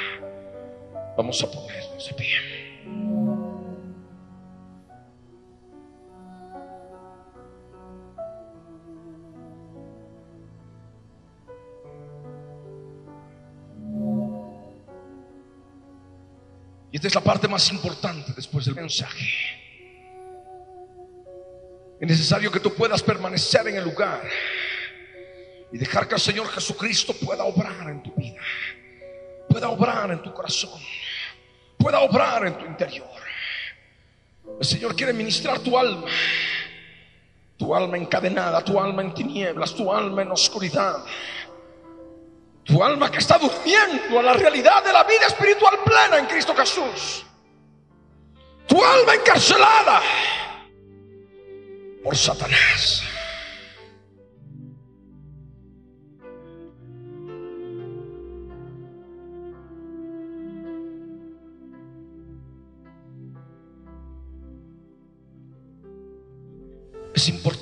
[1.18, 3.47] Vamos a ponernos de pie.
[16.92, 19.26] Y esta es la parte más importante después del mensaje.
[22.00, 24.22] Es necesario que tú puedas permanecer en el lugar
[25.72, 28.40] y dejar que el Señor Jesucristo pueda obrar en tu vida,
[29.50, 30.80] pueda obrar en tu corazón,
[31.78, 33.10] pueda obrar en tu interior.
[34.60, 36.06] El Señor quiere ministrar tu alma,
[37.58, 41.04] tu alma encadenada, tu alma en tinieblas, tu alma en oscuridad.
[42.68, 46.54] Tu alma que está durmiendo a la realidad de la vida espiritual plena en Cristo
[46.54, 47.26] Jesús.
[48.68, 50.02] Tu alma encarcelada
[52.04, 53.04] por Satanás.
[67.16, 67.57] Es importante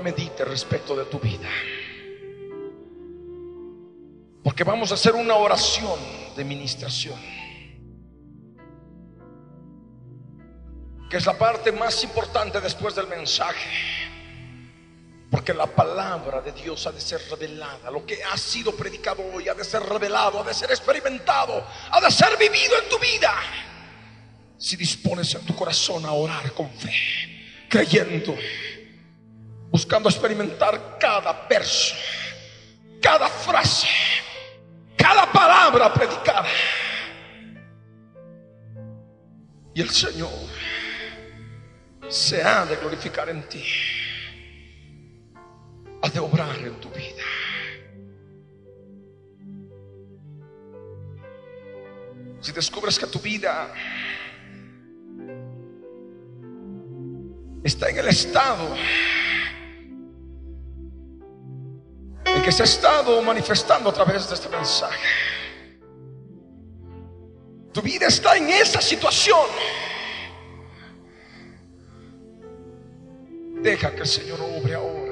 [0.00, 1.48] medites respecto de tu vida.
[4.42, 5.98] Porque vamos a hacer una oración
[6.36, 7.18] de ministración.
[11.10, 13.68] Que es la parte más importante después del mensaje.
[15.30, 17.90] Porque la palabra de Dios ha de ser revelada.
[17.90, 22.00] Lo que ha sido predicado hoy ha de ser revelado, ha de ser experimentado, ha
[22.00, 23.32] de ser vivido en tu vida.
[24.56, 26.92] Si dispones en tu corazón a orar con fe,
[27.68, 28.36] creyendo,
[29.70, 31.94] buscando experimentar cada verso,
[33.00, 33.88] cada frase,
[34.96, 36.48] cada palabra predicada.
[39.72, 40.30] Y el Señor
[42.08, 43.64] se ha de glorificar en ti
[46.02, 47.24] ha de obrar en tu vida.
[52.40, 53.72] Si descubres que tu vida
[57.62, 58.74] está en el estado
[62.40, 65.08] en que se ha estado manifestando a través de este mensaje,
[67.72, 69.46] tu vida está en esa situación.
[73.62, 75.10] Deja que el Señor obre ahora.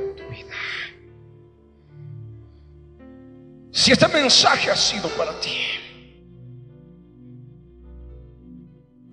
[3.70, 5.56] Si este mensaje ha sido para ti,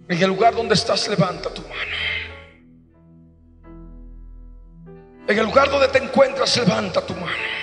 [0.07, 1.97] en el lugar donde estás, levanta tu mano.
[5.27, 7.54] En el lugar donde te encuentras, levanta tu mano.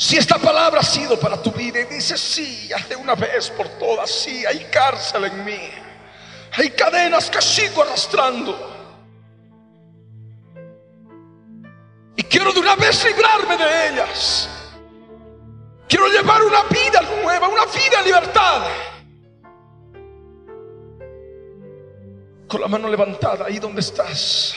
[0.00, 3.68] Si esta palabra ha sido para tu vida y dices, sí, hace una vez por
[3.78, 5.60] todas, sí, hay cárcel en mí,
[6.52, 8.58] hay cadenas que sigo arrastrando.
[12.16, 14.48] Y quiero de una vez librarme de ellas.
[15.86, 18.62] Quiero llevar una vida nueva, una vida en libertad.
[22.48, 24.56] Con la mano levantada ahí donde estás.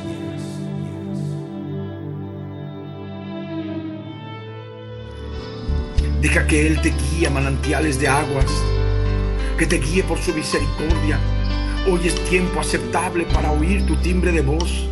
[6.21, 8.45] Deja que Él te guíe a manantiales de aguas,
[9.57, 11.19] que te guíe por su misericordia
[11.89, 14.87] Hoy es tiempo aceptable para oír tu timbre de voz.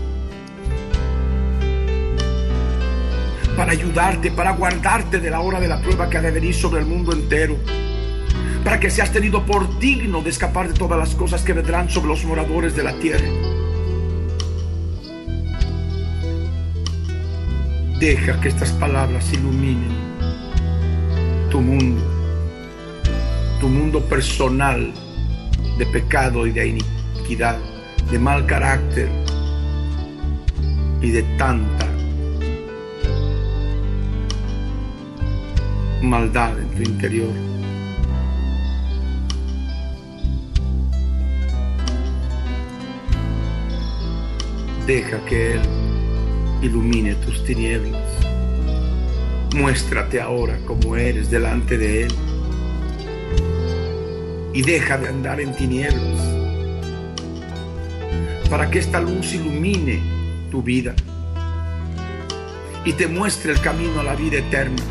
[3.55, 6.80] Para ayudarte, para guardarte de la hora de la prueba que ha de venir sobre
[6.80, 7.57] el mundo entero.
[8.63, 12.07] Para que seas tenido por digno de escapar de todas las cosas que vendrán sobre
[12.07, 13.27] los moradores de la tierra.
[17.99, 20.09] Deja que estas palabras iluminen
[21.49, 22.01] tu mundo,
[23.59, 24.93] tu mundo personal
[25.77, 27.57] de pecado y de iniquidad,
[28.11, 29.09] de mal carácter
[31.01, 31.87] y de tanta
[36.01, 37.33] maldad en tu interior.
[44.85, 45.61] Deja que Él
[46.61, 48.28] ilumine tus tinieblas.
[49.55, 52.13] Muéstrate ahora como eres delante de Él
[54.53, 56.21] y deja de andar en tinieblas
[58.49, 60.01] para que esta luz ilumine
[60.49, 60.95] tu vida
[62.85, 64.83] y te muestre el camino a la vida eterna.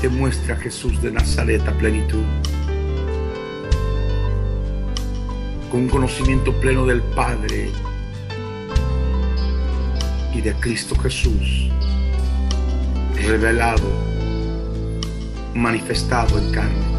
[0.00, 2.24] Te muestra Jesús de Nazaret a plenitud,
[5.70, 7.70] con un conocimiento pleno del Padre
[10.34, 11.70] y de Cristo Jesús,
[13.14, 13.88] revelado
[15.54, 16.92] manifestado en carne.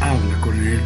[0.00, 0.80] Habla con Él.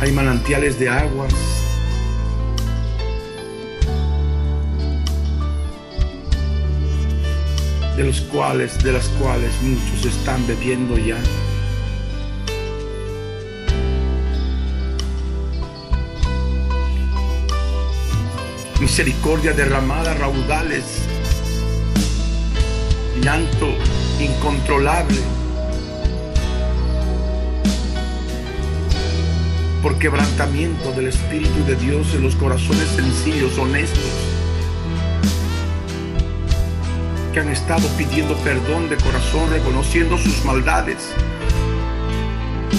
[0.00, 1.61] Hay manantiales de aguas
[7.96, 11.18] de los cuales, de las cuales muchos están bebiendo ya.
[18.80, 20.84] Misericordia derramada raudales,
[23.22, 23.68] llanto
[24.18, 25.18] incontrolable,
[29.82, 34.31] por quebrantamiento del Espíritu de Dios en los corazones sencillos, honestos
[37.32, 41.14] que han estado pidiendo perdón de corazón, reconociendo sus maldades,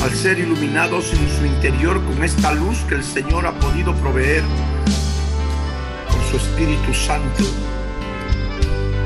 [0.03, 4.43] al ser iluminados en su interior con esta luz que el Señor ha podido proveer
[6.11, 7.43] con su Espíritu Santo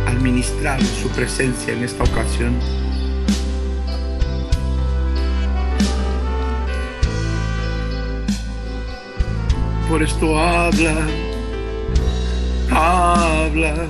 [0.05, 2.59] al ministrar su presencia en esta ocasión.
[9.89, 11.07] Por esto habla,
[12.69, 13.89] habla,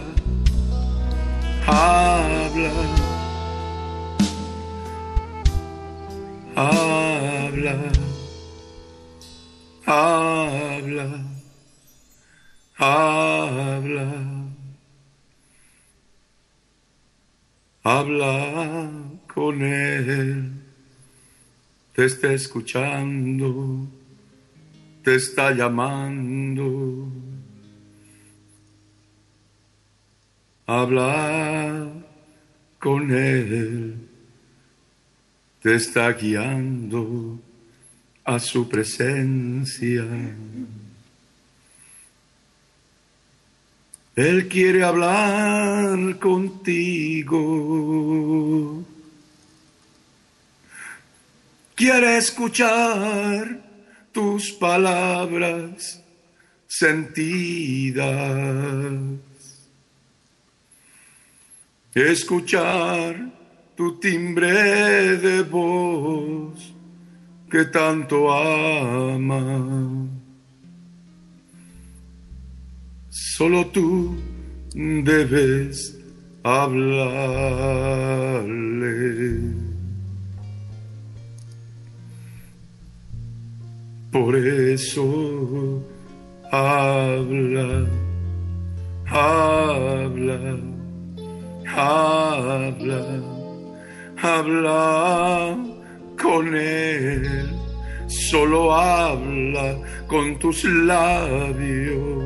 [1.67, 2.71] habla,
[6.55, 7.75] habla,
[9.85, 11.25] habla,
[12.77, 14.13] habla,
[17.83, 18.89] habla
[19.33, 20.51] con él,
[21.93, 23.87] te está escuchando.
[25.07, 27.07] Te está llamando.
[30.69, 31.87] Habla
[32.77, 33.95] con Él,
[35.61, 37.39] te está guiando
[38.25, 40.03] a su presencia.
[44.13, 47.37] Él quiere hablar contigo.
[51.75, 53.61] Quiere escuchar
[54.11, 56.03] tus palabras
[56.67, 58.07] sentidas.
[61.97, 63.15] Escuchar
[63.75, 66.75] tu timbre de voz
[67.49, 70.07] que tanto ama.
[73.09, 74.15] Solo tú
[74.75, 75.97] debes
[76.43, 77.07] hablarle.
[84.11, 85.83] Por eso
[86.51, 87.87] habla,
[89.07, 90.59] habla,
[91.77, 93.05] habla,
[94.21, 95.57] habla
[96.21, 97.49] con Él.
[98.07, 102.23] Solo habla con tus labios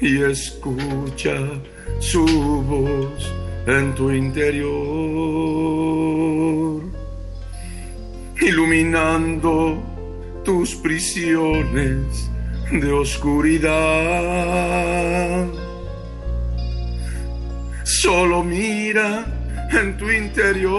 [0.00, 1.36] y escucha
[1.98, 3.32] su voz
[3.66, 4.70] en tu interior,
[8.40, 9.78] iluminando
[10.42, 12.30] tus prisiones
[12.72, 13.70] de oscuridad.
[17.98, 19.26] Solo mira
[19.72, 20.78] en tu interior.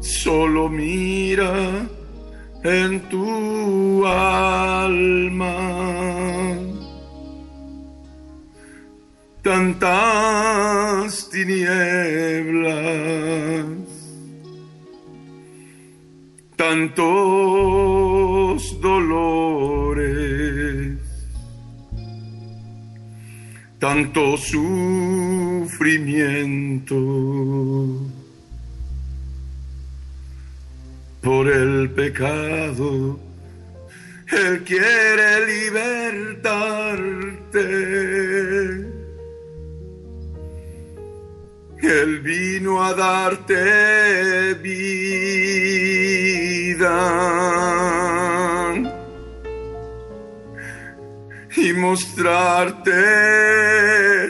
[0.00, 1.88] Solo mira
[2.62, 5.56] en tu alma.
[9.42, 12.98] Tantas tinieblas
[16.58, 17.00] tantos
[18.80, 20.27] dolores,
[23.78, 26.96] tanto sufrimiento
[31.22, 33.20] por el pecado.
[34.30, 37.60] Él quiere libertarte.
[41.80, 44.88] Él vino a darte vida
[51.60, 52.92] y mostrarte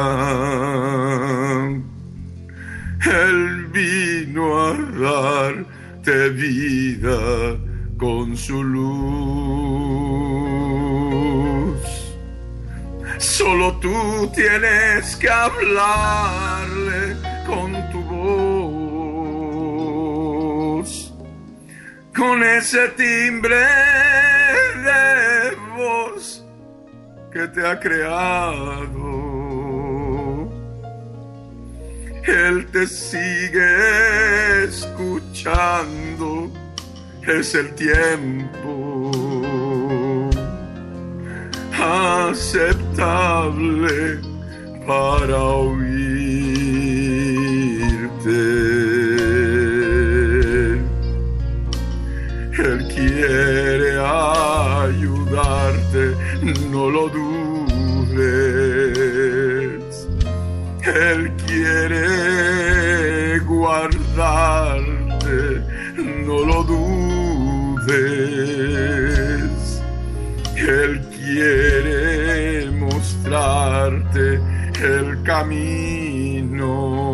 [3.04, 7.58] él vino a darte vida
[7.98, 9.71] con su luz.
[13.22, 17.16] Solo tú tienes que hablarle
[17.46, 18.02] con tu
[20.82, 21.14] voz,
[22.14, 23.64] con ese timbre
[24.84, 26.44] de voz
[27.32, 29.12] que te ha creado.
[32.26, 36.50] Él te sigue escuchando,
[37.24, 38.91] es el tiempo
[42.30, 44.20] aceptable
[44.86, 45.82] para oírte.
[52.58, 53.90] Él quiere
[54.84, 56.02] ayudarte,
[56.70, 58.22] no lo dudes.
[60.84, 65.36] Él quiere guardarte,
[66.26, 67.92] no lo dudes.
[70.56, 74.40] Él quiere mostrarte
[74.82, 77.12] el camino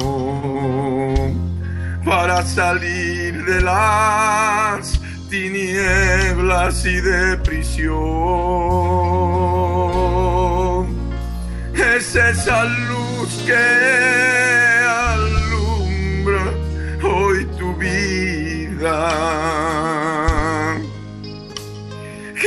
[2.04, 5.00] para salir de las
[5.30, 7.98] tinieblas y de prisión.
[11.74, 13.54] Es esa luz que
[15.14, 16.44] alumbra
[17.04, 19.08] hoy tu vida,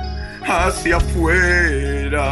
[0.44, 2.32] hacia afuera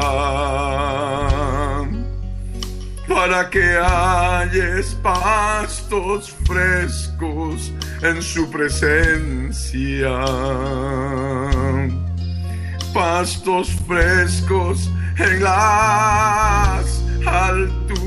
[3.08, 10.10] para que halles pastos frescos en su presencia.
[12.94, 18.06] Pastos frescos en las alturas.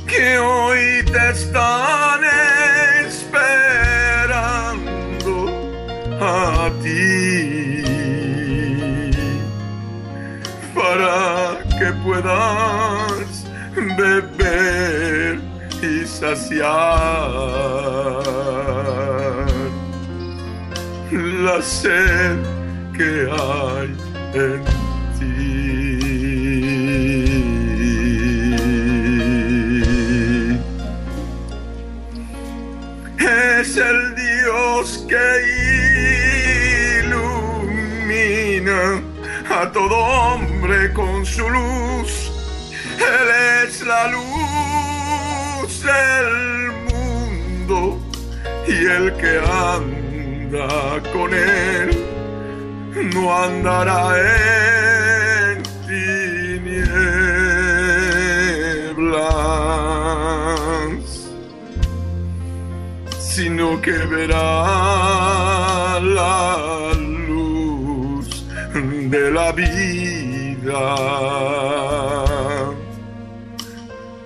[0.06, 2.20] que hoy te están
[3.06, 4.50] esperando
[6.20, 7.82] a ti
[10.74, 12.89] para que puedas
[14.01, 15.38] beber
[15.82, 16.61] y saciar
[21.44, 22.38] la sed
[22.96, 23.88] que hay
[24.34, 24.64] en
[25.18, 25.40] ti.
[33.18, 35.26] Es el Dios que
[37.05, 38.82] ilumina
[39.51, 42.30] a todo hombre con su luz.
[42.98, 46.30] Él la luz del
[46.91, 47.78] mundo
[48.68, 49.34] y el que
[49.74, 50.68] anda
[51.12, 51.88] con él
[53.14, 54.03] no andará
[55.51, 55.57] en
[55.88, 56.91] tinieblas,
[63.18, 66.93] sino que verá la
[67.26, 68.28] luz
[69.14, 70.86] de la vida.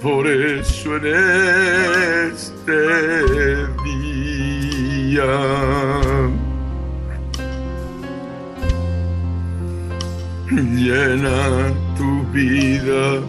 [0.04, 1.06] Por eso en
[2.34, 2.78] este
[3.86, 5.32] día.
[10.50, 13.22] Llena tu vida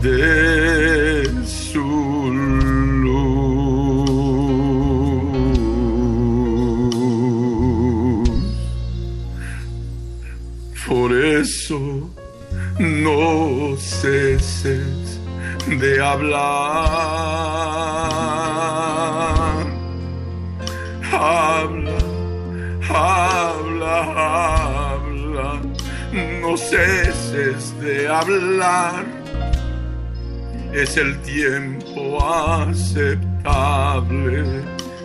[0.00, 1.07] de
[15.78, 16.38] de hablar.
[21.12, 21.98] Habla,
[22.88, 23.96] habla,
[24.92, 25.60] habla.
[26.12, 29.04] No ceses de hablar.
[30.72, 33.24] Es el tiempo aceptable.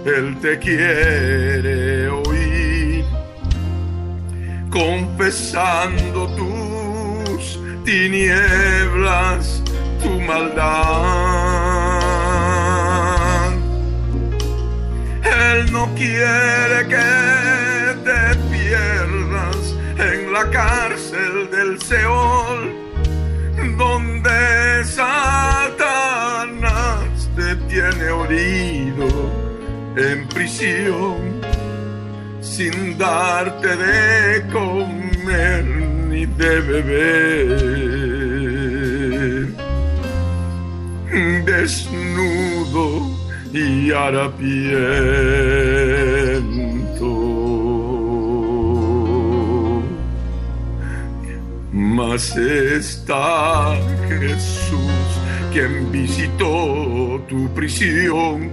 [0.05, 3.05] Él te quiere oír
[4.73, 9.62] confesando tus tinieblas,
[10.03, 11.13] tu maldad.
[15.23, 17.09] Él no quiere que
[18.07, 22.61] te pierdas en la cárcel del Seol,
[23.77, 25.09] donde Satanás
[27.35, 29.07] te tiene herido
[29.95, 31.41] en prisión
[32.41, 35.65] sin darte de comer
[36.09, 37.92] ni de beber.
[43.53, 44.33] Y harapiento.
[51.71, 53.75] Mas está
[54.09, 54.79] Jesús
[55.51, 58.49] quien visitó tu prisión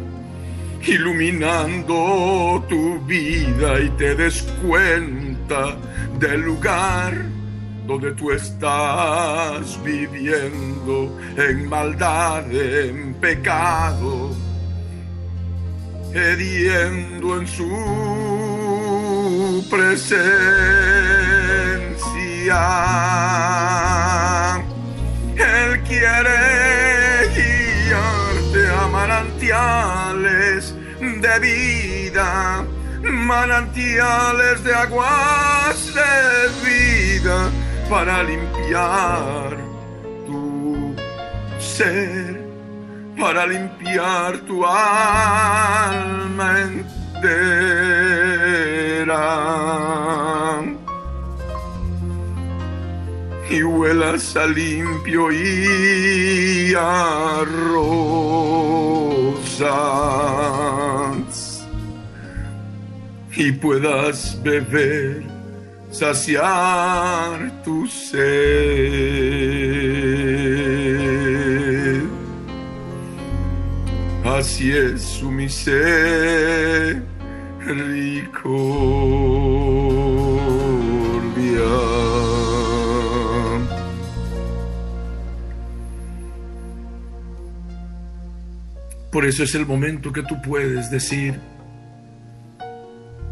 [0.86, 5.76] iluminando tu vida y te des cuenta
[6.18, 7.14] del lugar
[7.86, 14.29] donde tú estás viviendo en maldad, en pecado,
[16.14, 17.66] hediendo en su
[19.70, 20.20] presencia.
[25.36, 32.64] Él quiere guiarte a manantiales de vida,
[33.02, 37.50] manantiales de aguas de vida
[37.88, 39.56] para limpiar
[40.26, 40.94] tu
[41.58, 42.39] ser,
[43.20, 47.90] para limpiar tu alma entera.
[53.50, 57.44] Y huelas a limpio y a
[57.74, 58.40] rosas.
[63.36, 65.24] Y puedas beber,
[65.90, 69.49] saciar tu sed.
[74.24, 77.00] Así es su misericordia.
[89.10, 91.40] Por eso es el momento que tú puedes decir,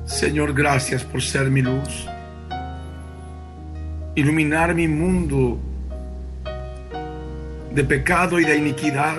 [0.07, 2.09] Señor, gracias por ser mi luz,
[4.17, 5.61] iluminar mi mundo
[7.73, 9.19] de pecado y de iniquidad.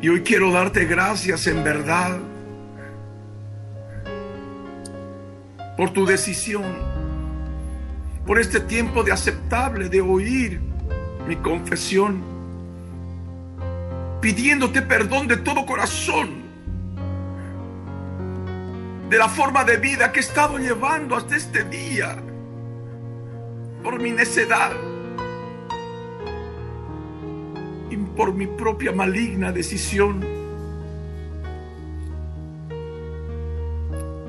[0.00, 2.18] Y hoy quiero darte gracias en verdad
[5.76, 6.64] por tu decisión,
[8.24, 10.60] por este tiempo de aceptable de oír
[11.26, 12.22] mi confesión,
[14.20, 16.42] pidiéndote perdón de todo corazón
[19.10, 22.16] de la forma de vida que he estado llevando hasta este día,
[23.82, 24.72] por mi necedad
[28.18, 30.18] por mi propia maligna decisión.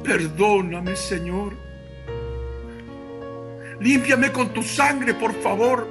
[0.03, 1.53] Perdóname, Señor.
[3.79, 5.87] Límpiame con tu sangre, por favor.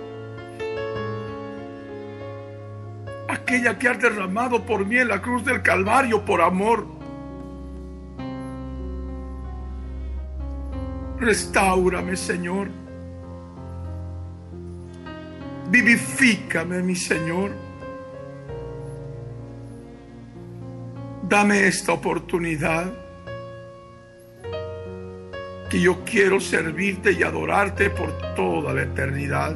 [3.28, 6.86] Aquella que has derramado por mí en la cruz del Calvario por amor.
[11.18, 12.68] Restáurame, Señor.
[15.68, 17.67] Vivifícame, mi Señor.
[21.28, 22.90] Dame esta oportunidad
[25.68, 29.54] que yo quiero servirte y adorarte por toda la eternidad.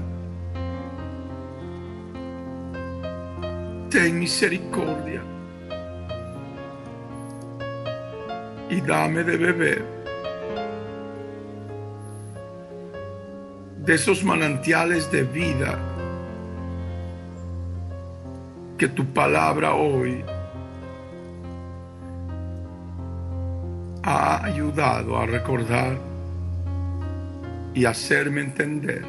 [3.89, 5.23] Ten misericordia
[8.68, 9.85] y dame de beber
[13.79, 15.79] de esos manantiales de vida
[18.77, 20.23] que tu palabra hoy
[24.13, 25.97] ha ayudado a recordar
[27.73, 29.03] y hacerme entender.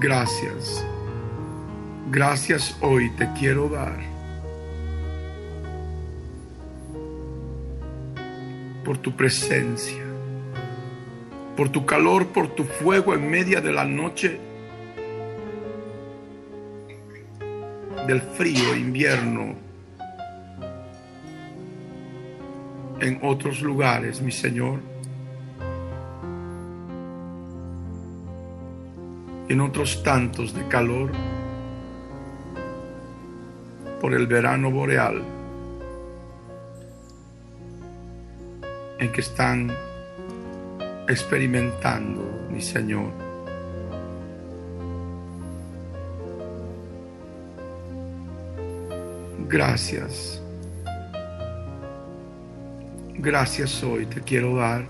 [0.00, 0.84] Gracias.
[2.10, 3.98] Gracias hoy te quiero dar
[8.84, 10.04] por tu presencia,
[11.56, 14.38] por tu calor, por tu fuego en media de la noche,
[18.06, 19.67] del frío invierno
[23.08, 24.80] en otros lugares, mi Señor.
[29.48, 31.10] En otros tantos de calor
[34.00, 35.22] por el verano boreal
[38.98, 39.72] en que están
[41.08, 43.10] experimentando, mi Señor.
[49.48, 50.42] Gracias.
[53.20, 54.86] Gracias hoy te quiero dar,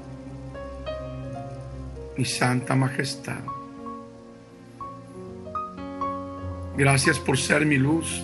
[2.14, 3.40] mi Santa Majestad.
[6.76, 8.22] Gracias por ser mi luz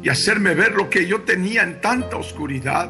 [0.00, 2.88] y hacerme ver lo que yo tenía en tanta oscuridad.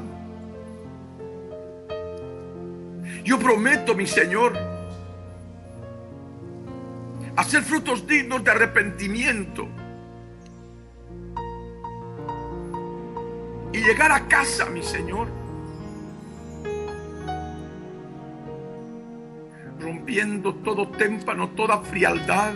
[3.25, 4.53] Yo prometo, mi Señor,
[7.37, 9.67] hacer frutos dignos de arrepentimiento
[13.73, 15.38] y llegar a casa, mi Señor,
[20.64, 22.53] todo témpano, toda frialdad.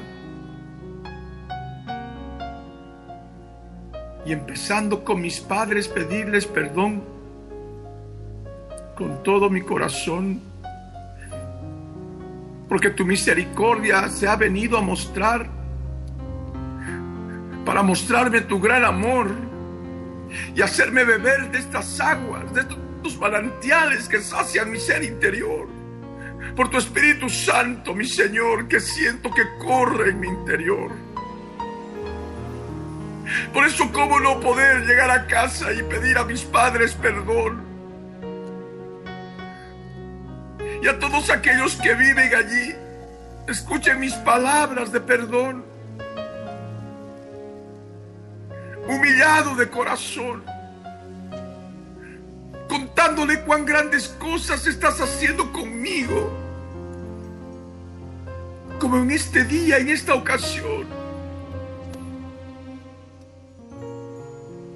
[4.26, 7.02] Y empezando con mis padres, pedirles perdón
[8.96, 10.40] con todo mi corazón,
[12.68, 15.48] porque tu misericordia se ha venido a mostrar
[17.64, 19.30] para mostrarme tu gran amor
[20.54, 25.81] y hacerme beber de estas aguas, de estos manantiales que sacian mi ser interior.
[26.57, 30.90] Por tu Espíritu Santo, mi Señor, que siento que corre en mi interior.
[33.53, 37.62] Por eso, ¿cómo no poder llegar a casa y pedir a mis padres perdón?
[40.82, 42.74] Y a todos aquellos que viven allí,
[43.48, 45.64] escuchen mis palabras de perdón.
[48.86, 50.42] Humillado de corazón,
[52.68, 56.41] contándole cuán grandes cosas estás haciendo conmigo.
[58.82, 60.88] Como en este día, en esta ocasión.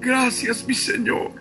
[0.01, 1.33] Gracias, mi Señor.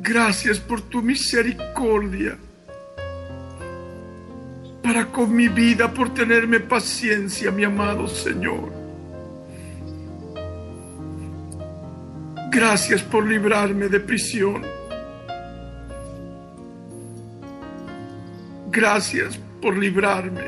[0.00, 2.36] Gracias por tu misericordia
[4.82, 8.72] para con mi vida, por tenerme paciencia, mi amado Señor.
[12.50, 14.62] Gracias por librarme de prisión.
[18.68, 20.42] Gracias por librarme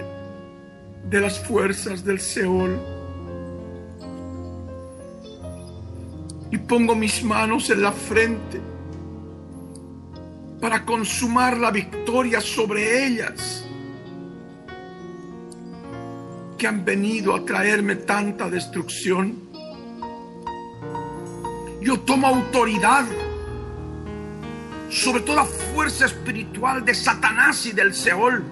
[1.09, 2.95] de las fuerzas del Seol.
[6.55, 8.61] y pongo mis manos en la frente
[10.61, 13.65] para consumar la victoria sobre ellas
[16.57, 19.37] que han venido a traerme tanta destrucción.
[21.83, 23.05] Yo tomo autoridad
[24.91, 28.45] sobre toda fuerza espiritual de Satanás y del Seol.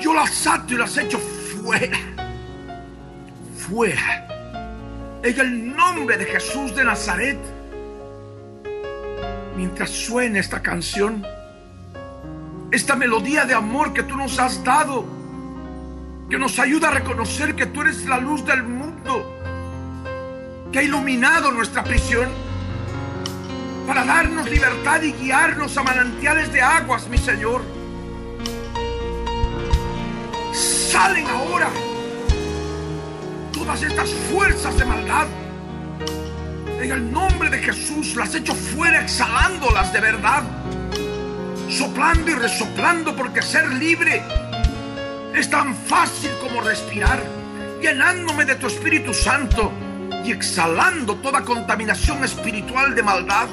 [0.00, 1.98] Yo las ato y las echo fuera,
[3.56, 4.28] fuera
[5.22, 7.38] en el nombre de Jesús de Nazaret.
[9.56, 11.26] Mientras suene esta canción,
[12.70, 15.04] esta melodía de amor que tú nos has dado,
[16.30, 19.40] que nos ayuda a reconocer que tú eres la luz del mundo,
[20.70, 22.28] que ha iluminado nuestra prisión,
[23.86, 27.77] para darnos libertad y guiarnos a manantiales de aguas, mi Señor.
[30.90, 31.68] Salen ahora
[33.52, 35.26] todas estas fuerzas de maldad.
[36.80, 40.44] En el nombre de Jesús las echo fuera exhalándolas de verdad.
[41.68, 44.22] Soplando y resoplando porque ser libre
[45.34, 47.22] es tan fácil como respirar.
[47.82, 49.70] Llenándome de tu Espíritu Santo
[50.24, 53.48] y exhalando toda contaminación espiritual de maldad.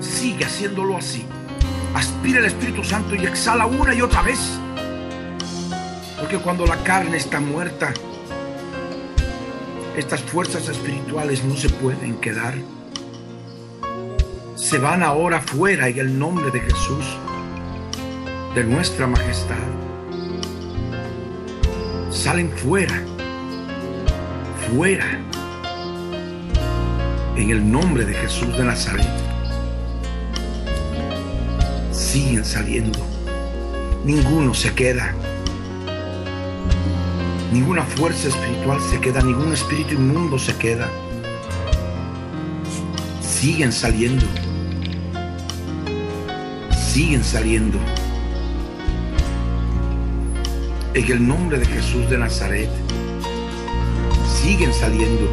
[0.00, 1.26] Sigue haciéndolo así.
[1.94, 4.61] Aspira el Espíritu Santo y exhala una y otra vez.
[6.32, 7.92] Porque cuando la carne está muerta,
[9.98, 12.54] estas fuerzas espirituales no se pueden quedar.
[14.54, 17.04] Se van ahora fuera en el nombre de Jesús,
[18.54, 19.58] de nuestra majestad.
[22.08, 22.98] Salen fuera,
[24.70, 25.20] fuera,
[27.36, 29.06] en el nombre de Jesús de Nazaret.
[31.90, 33.00] Siguen saliendo.
[34.02, 35.14] Ninguno se queda.
[37.52, 40.88] Ninguna fuerza espiritual se queda, ningún espíritu inmundo se queda.
[43.20, 44.24] Siguen saliendo.
[46.74, 47.78] Siguen saliendo.
[50.94, 52.70] En el nombre de Jesús de Nazaret.
[54.40, 55.30] Siguen saliendo.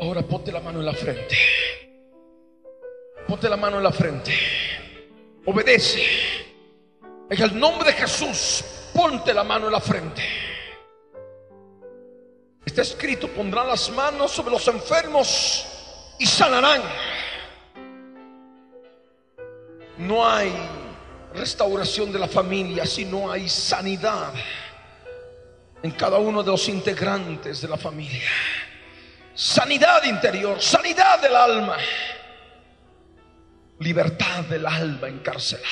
[0.00, 1.49] Ahora ponte la mano en la frente.
[3.40, 4.38] Ponte la mano en la frente.
[5.46, 6.04] Obedece.
[7.30, 8.62] En el nombre de Jesús,
[8.92, 10.22] ponte la mano en la frente.
[12.66, 15.64] Está escrito, pondrán las manos sobre los enfermos
[16.18, 16.82] y sanarán.
[19.96, 20.52] No hay
[21.32, 24.34] restauración de la familia si no hay sanidad
[25.82, 28.28] en cada uno de los integrantes de la familia.
[29.34, 31.78] sanidad interior, sanidad del alma,
[33.80, 35.66] libertad del alma encarcelada.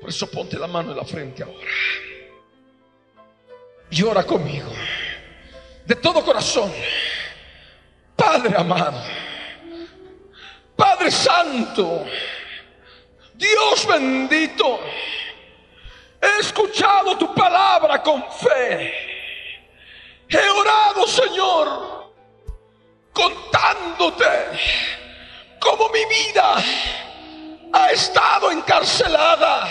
[0.00, 1.68] Por eso ponte la mano en la frente ahora.
[3.90, 4.70] Y ora conmigo.
[5.84, 6.72] De todo corazón.
[8.14, 9.02] Padre amado.
[10.76, 12.04] Padre Santo.
[13.34, 14.80] Dios bendito.
[16.20, 18.92] He escuchado tu palabra con fe.
[20.28, 21.97] He orado, Señor,
[23.18, 24.24] contándote
[25.58, 26.62] cómo mi vida
[27.72, 29.68] ha estado encarcelada.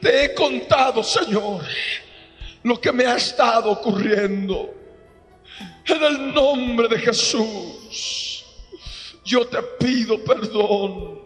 [0.00, 1.64] Te he contado, Señor,
[2.62, 4.74] lo que me ha estado ocurriendo.
[5.86, 8.44] En el nombre de Jesús,
[9.24, 11.20] yo te pido perdón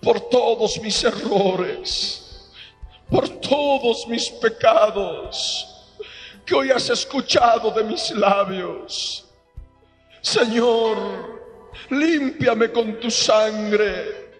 [0.00, 2.50] por todos mis errores,
[3.10, 5.66] por todos mis pecados
[6.46, 9.29] que hoy has escuchado de mis labios.
[10.22, 11.40] Señor,
[11.90, 14.30] límpiame con tu sangre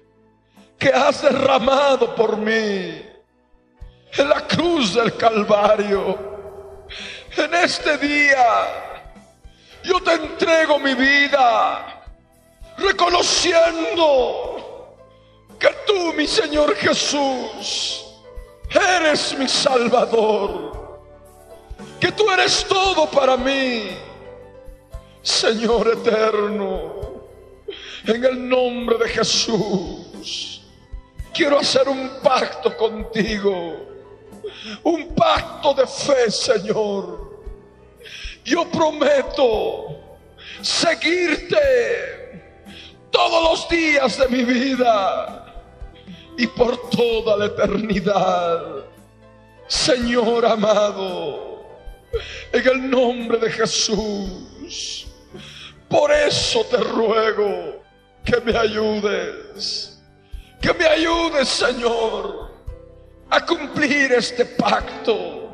[0.78, 3.02] que has derramado por mí
[4.16, 6.30] en la cruz del Calvario.
[7.36, 9.04] En este día
[9.84, 12.02] yo te entrego mi vida,
[12.76, 14.96] reconociendo
[15.58, 18.04] que tú, mi Señor Jesús,
[18.70, 20.70] eres mi Salvador
[22.00, 23.90] que tú eres todo para mí,
[25.22, 26.94] Señor eterno,
[28.06, 30.62] en el nombre de Jesús.
[31.32, 33.76] Quiero hacer un pacto contigo,
[34.82, 37.30] un pacto de fe, Señor.
[38.44, 39.96] Yo prometo
[40.62, 41.56] seguirte
[43.10, 45.54] todos los días de mi vida
[46.38, 48.84] y por toda la eternidad.
[49.68, 51.62] Señor amado,
[52.52, 55.09] en el nombre de Jesús.
[55.90, 57.82] Por eso te ruego
[58.24, 59.98] que me ayudes.
[60.60, 62.52] Que me ayudes, Señor,
[63.28, 65.52] a cumplir este pacto.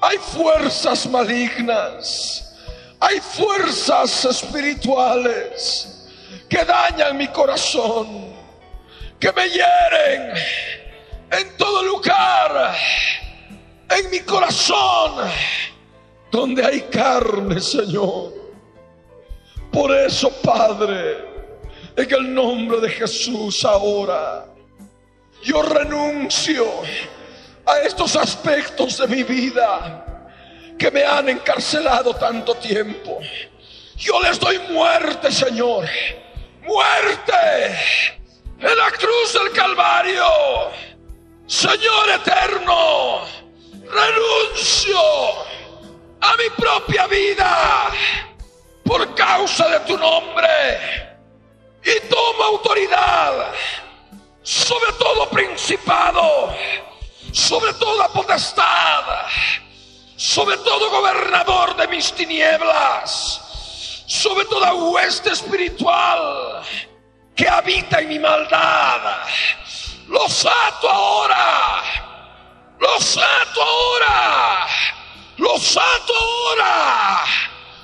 [0.00, 2.56] Hay fuerzas malignas.
[2.98, 6.08] Hay fuerzas espirituales
[6.48, 8.32] que dañan mi corazón.
[9.20, 10.34] Que me hieren
[11.30, 12.74] en todo lugar
[13.90, 15.30] en mi corazón
[16.30, 18.41] donde hay carne, Señor.
[19.72, 21.24] Por eso, Padre,
[21.96, 24.46] en el nombre de Jesús ahora,
[25.42, 26.66] yo renuncio
[27.64, 30.04] a estos aspectos de mi vida
[30.78, 33.18] que me han encarcelado tanto tiempo.
[33.96, 35.86] Yo les doy muerte, Señor.
[36.62, 37.76] Muerte
[38.60, 40.24] en la cruz del Calvario.
[41.46, 43.22] Señor eterno
[43.92, 44.98] renuncio
[46.20, 47.90] a mi propia vida
[48.84, 50.48] por causa de tu nombre
[51.84, 53.52] y tomo autoridad
[54.42, 56.52] sobre todo principado,
[57.32, 59.04] sobre toda potestad,
[60.16, 66.62] sobre todo gobernador de mis tinieblas, sobre toda hueste espiritual
[67.36, 69.22] que habita en mi maldad.
[70.08, 72.12] Los ato ahora
[72.82, 74.66] los ato ahora.
[75.36, 77.22] Los ato ahora.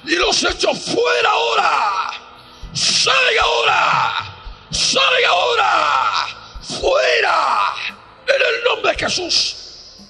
[0.05, 2.11] Y los echo fuera ahora.
[2.72, 4.14] Salga ahora.
[4.70, 6.26] Salga ahora.
[6.62, 7.74] Fuera.
[8.26, 9.57] En el nombre de Jesús.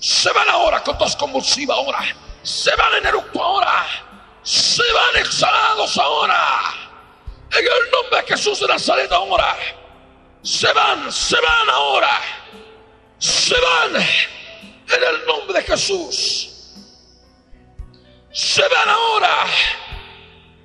[0.01, 2.01] Se van ahora con tos convulsiva ahora.
[2.43, 3.87] Se van en eructo ahora.
[4.43, 6.75] Se van exhalados ahora.
[7.53, 9.57] En el nombre de Jesús de Nazaret ahora.
[10.43, 12.21] Se van, se van ahora.
[13.19, 16.58] Se van en el nombre de Jesús.
[18.39, 19.47] Se van ahora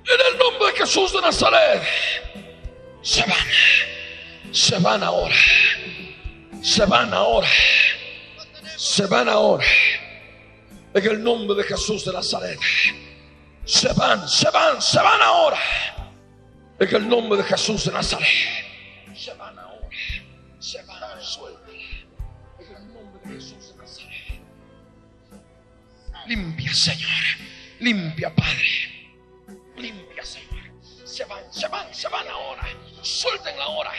[0.04, 1.82] en el nombre de Jesús de Nazaret.
[3.02, 5.34] Se van, se van ahora,
[6.62, 7.48] se van ahora,
[8.76, 9.66] se van ahora
[10.94, 12.60] en el nombre de Jesús de Nazaret.
[13.64, 15.58] Se van, se van, se van ahora
[16.78, 18.28] en el nombre de Jesús de Nazaret.
[19.16, 19.88] Se van ahora,
[20.60, 21.72] se van, suelta.
[26.28, 27.43] Limpia, Señor.
[27.84, 29.12] Limpia, Padre.
[29.76, 30.64] Limpia, Señor.
[31.04, 32.66] Se van, se van, se van ahora.
[33.02, 33.92] Suéltenla ahora.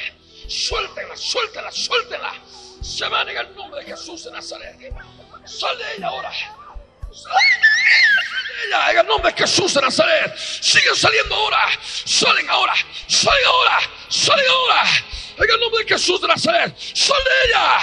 [0.47, 2.33] Suéltenla, suéltenla, suéltenla.
[2.81, 4.75] Se van en el nombre de Jesús de Nazaret.
[5.45, 6.31] Sale ella ahora.
[8.65, 10.36] Ella, en el nombre de Jesús de Nazaret.
[10.36, 11.59] Siguen saliendo ahora.
[11.83, 12.73] Salen ahora.
[13.07, 13.79] Salen ahora.
[14.09, 14.83] Salen ahora.
[15.38, 16.75] En el nombre de Jesús de Nazaret.
[16.75, 17.79] Sale ella.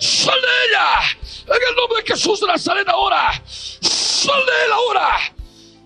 [0.00, 1.00] Sale ella.
[1.46, 3.40] En el nombre de Jesús de Nazaret ahora.
[3.46, 5.34] Sale él ahora.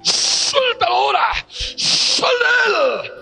[0.02, 1.46] Suéltalo ahora.
[1.48, 3.12] Sal de él.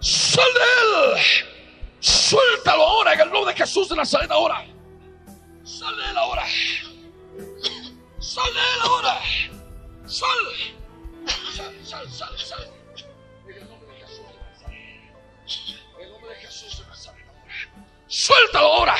[0.00, 1.54] Sal de él.
[2.00, 4.64] Suéltalo ahora en el nombre de Jesús de Nazaret ahora.
[5.64, 6.46] Sal de él ahora.
[8.20, 9.20] Sal de él ahora.
[10.06, 10.28] Sal.
[11.54, 12.70] Sal, sal, sal, sal.
[13.46, 14.76] En el nombre de Jesús de Nazaret.
[15.98, 17.54] En el nombre de de ahora.
[18.08, 18.96] Suéltalo ahora.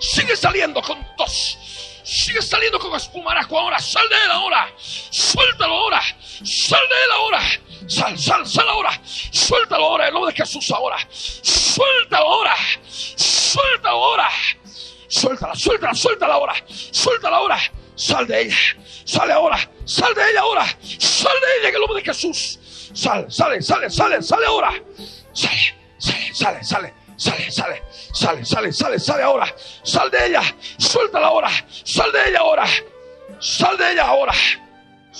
[0.00, 1.58] Sigue saliendo con tos.
[2.02, 3.78] Sigue saliendo con espumarajo ahora.
[3.78, 4.72] Sal de él ahora.
[4.78, 6.02] Suéltalo ahora.
[6.44, 7.40] Sal de él ahora.
[7.86, 8.90] Sal, sal, sal ahora.
[9.04, 10.08] Suéltalo ahora.
[10.08, 10.96] El nombre de Jesús ahora.
[11.10, 12.54] Suéltalo ahora.
[12.86, 14.28] Suéltalo ahora.
[15.08, 16.54] Suéltala, suéltala, suéltala ahora.
[16.68, 17.58] Suéltala ahora.
[17.96, 18.56] Sal de ella.
[19.04, 19.58] Sale ahora.
[19.84, 20.66] Sal de ella ahora.
[20.98, 22.58] Sal de ella en el nombre de Jesús.
[22.94, 24.72] Sal, sale, sale, sale, sale ahora.
[25.32, 26.94] Sale, sale, sale, sale.
[27.16, 27.82] Sale, sale,
[28.14, 29.54] sale, sale, sale, sale ahora.
[29.82, 30.42] Sal de ella.
[30.78, 31.50] Suéltala ahora.
[31.84, 32.64] Sal de ella ahora.
[33.40, 34.32] Sal de ella ahora.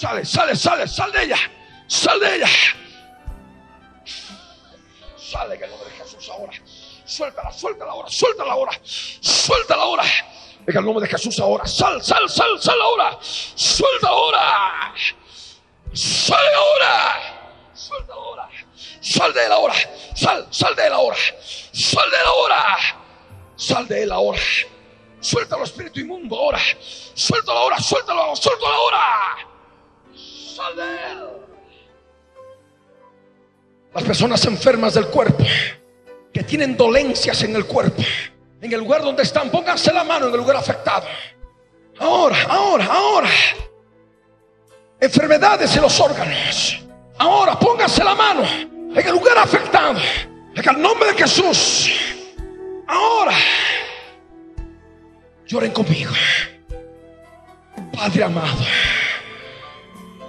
[0.00, 1.36] Sale, sale, sale, sal de ella.
[1.86, 2.48] Sal de ella.
[5.14, 6.52] Sale en el nombre de Jesús ahora.
[7.04, 8.72] Suéltala, suéltala ahora, suéltala ahora.
[8.82, 10.04] Suéltala ahora.
[10.66, 11.66] En el nombre de Jesús ahora.
[11.66, 13.18] Sal, sal, sal, sal ahora.
[13.20, 14.94] Suelta ahora.
[15.92, 17.70] Sale ahora.
[17.74, 18.48] Suelta ahora.
[19.02, 19.74] Sal de él ahora.
[20.14, 21.16] Sal, sal de él ahora.
[21.72, 22.76] Sal de él ahora.
[23.54, 24.40] Sal de él ahora.
[25.20, 26.58] Suéltalo, espíritu inmundo ahora.
[27.12, 29.49] Suéltalo ahora, suéltalo, suéltalo ahora.
[33.94, 35.44] Las personas enfermas del cuerpo,
[36.32, 38.02] que tienen dolencias en el cuerpo,
[38.60, 41.06] en el lugar donde están, pónganse la mano en el lugar afectado.
[41.98, 43.28] Ahora, ahora, ahora.
[45.00, 46.78] Enfermedades en los órganos.
[47.18, 49.98] Ahora, pónganse la mano en el lugar afectado.
[50.54, 51.90] En el nombre de Jesús.
[52.86, 53.34] Ahora.
[55.46, 56.12] Lloren conmigo.
[57.92, 58.64] Padre amado.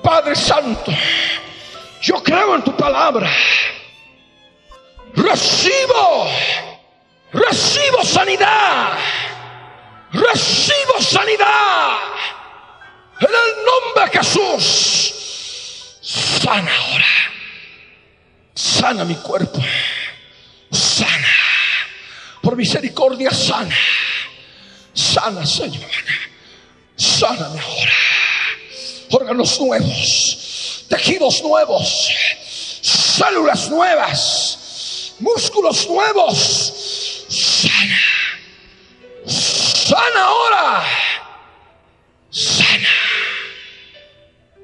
[0.01, 0.91] Padre Santo.
[2.01, 3.29] Yo creo en tu palabra.
[5.13, 6.27] Recibo.
[7.31, 8.97] Recibo sanidad.
[10.11, 11.97] Recibo sanidad.
[13.19, 15.97] En el nombre de Jesús.
[16.01, 17.05] Sana ahora.
[18.53, 19.59] Sana mi cuerpo.
[20.71, 21.27] Sana.
[22.41, 23.75] Por misericordia sana.
[24.93, 25.89] Sana, Señor.
[26.95, 28.00] Sáname ahora.
[29.11, 30.85] Órganos nuevos.
[30.87, 32.09] Tejidos nuevos.
[32.81, 35.13] Células nuevas.
[35.19, 37.25] Músculos nuevos.
[37.27, 37.99] Sana.
[39.25, 40.83] Sana ahora.
[42.31, 42.89] Sana.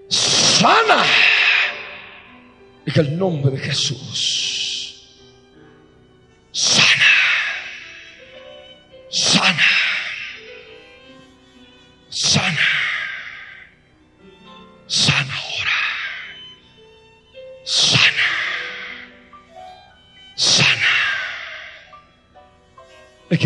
[0.10, 1.06] Sana.
[2.86, 4.57] En el nombre de Jesús.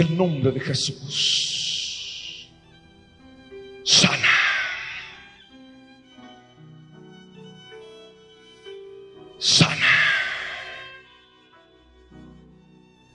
[0.02, 2.49] El nombre de Jesús.
[3.84, 4.36] Sana.
[9.38, 9.94] Sana.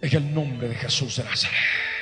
[0.01, 1.96] En el nombre de Jesús de Nazaret.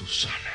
[0.00, 0.47] Nombre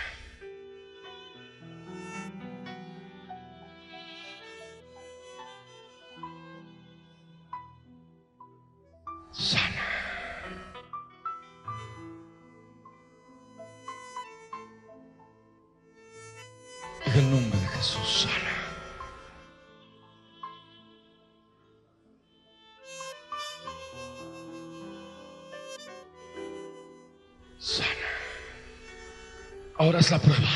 [29.84, 30.48] Ahora es la prueba.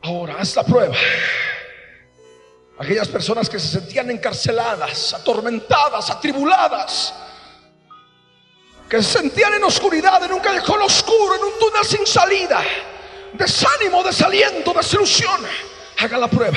[0.00, 0.96] Ahora es la prueba.
[2.78, 7.12] Aquellas personas que se sentían encarceladas, atormentadas, atribuladas,
[8.88, 12.62] que se sentían en oscuridad, en un callejón oscuro, en un túnel sin salida,
[13.34, 15.42] desánimo, desaliento, desilusión.
[15.98, 16.56] Haga la prueba.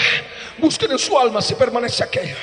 [0.60, 2.38] Busquen en su alma si permanece aquello.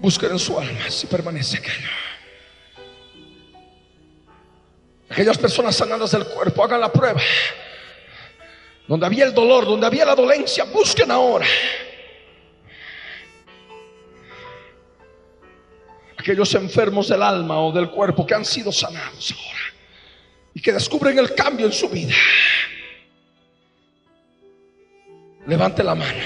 [0.00, 2.03] Busquen en su alma si permanece aquello.
[5.14, 7.20] Aquellas personas sanadas del cuerpo, hagan la prueba.
[8.88, 11.46] Donde había el dolor, donde había la dolencia, busquen ahora.
[16.18, 19.60] Aquellos enfermos del alma o del cuerpo que han sido sanados ahora
[20.52, 22.16] y que descubren el cambio en su vida.
[25.46, 26.24] Levante la mano.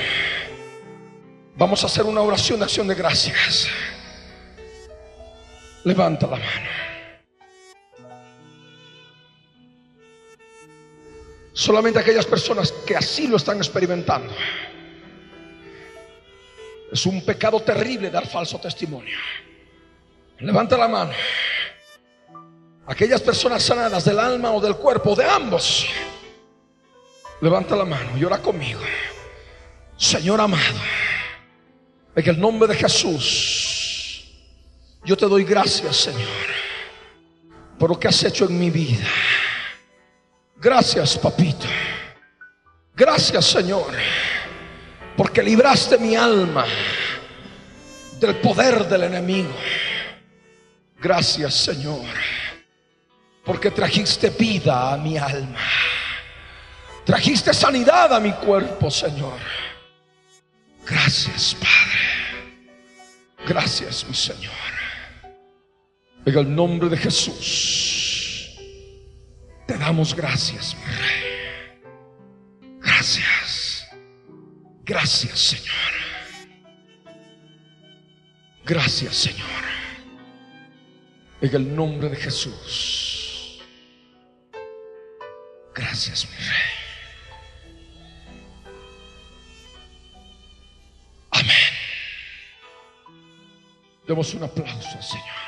[1.56, 3.68] Vamos a hacer una oración de acción de gracias.
[5.84, 6.87] Levanta la mano.
[11.58, 14.32] Solamente aquellas personas que así lo están experimentando.
[16.92, 19.16] Es un pecado terrible dar falso testimonio.
[20.38, 21.10] Levanta la mano.
[22.86, 25.84] Aquellas personas sanadas del alma o del cuerpo, de ambos.
[27.40, 28.82] Levanta la mano y ora conmigo.
[29.96, 30.78] Señor amado,
[32.14, 34.32] en el nombre de Jesús,
[35.04, 36.22] yo te doy gracias, Señor,
[37.80, 39.08] por lo que has hecho en mi vida.
[40.60, 41.66] Gracias, papito.
[42.94, 43.92] Gracias, Señor,
[45.16, 46.66] porque libraste mi alma
[48.18, 49.54] del poder del enemigo.
[51.00, 52.04] Gracias, Señor,
[53.44, 55.60] porque trajiste vida a mi alma.
[57.04, 59.38] Trajiste sanidad a mi cuerpo, Señor.
[60.84, 62.08] Gracias, Padre.
[63.46, 64.52] Gracias, mi Señor.
[66.26, 67.97] En el nombre de Jesús,
[69.68, 71.28] te damos gracias, mi Rey.
[72.80, 73.86] Gracias.
[74.82, 75.92] Gracias, Señor.
[78.64, 79.64] Gracias, Señor.
[81.42, 83.62] En el nombre de Jesús.
[85.74, 86.72] Gracias, mi Rey.
[91.30, 91.74] Amén.
[94.06, 95.47] Demos un aplauso Señor.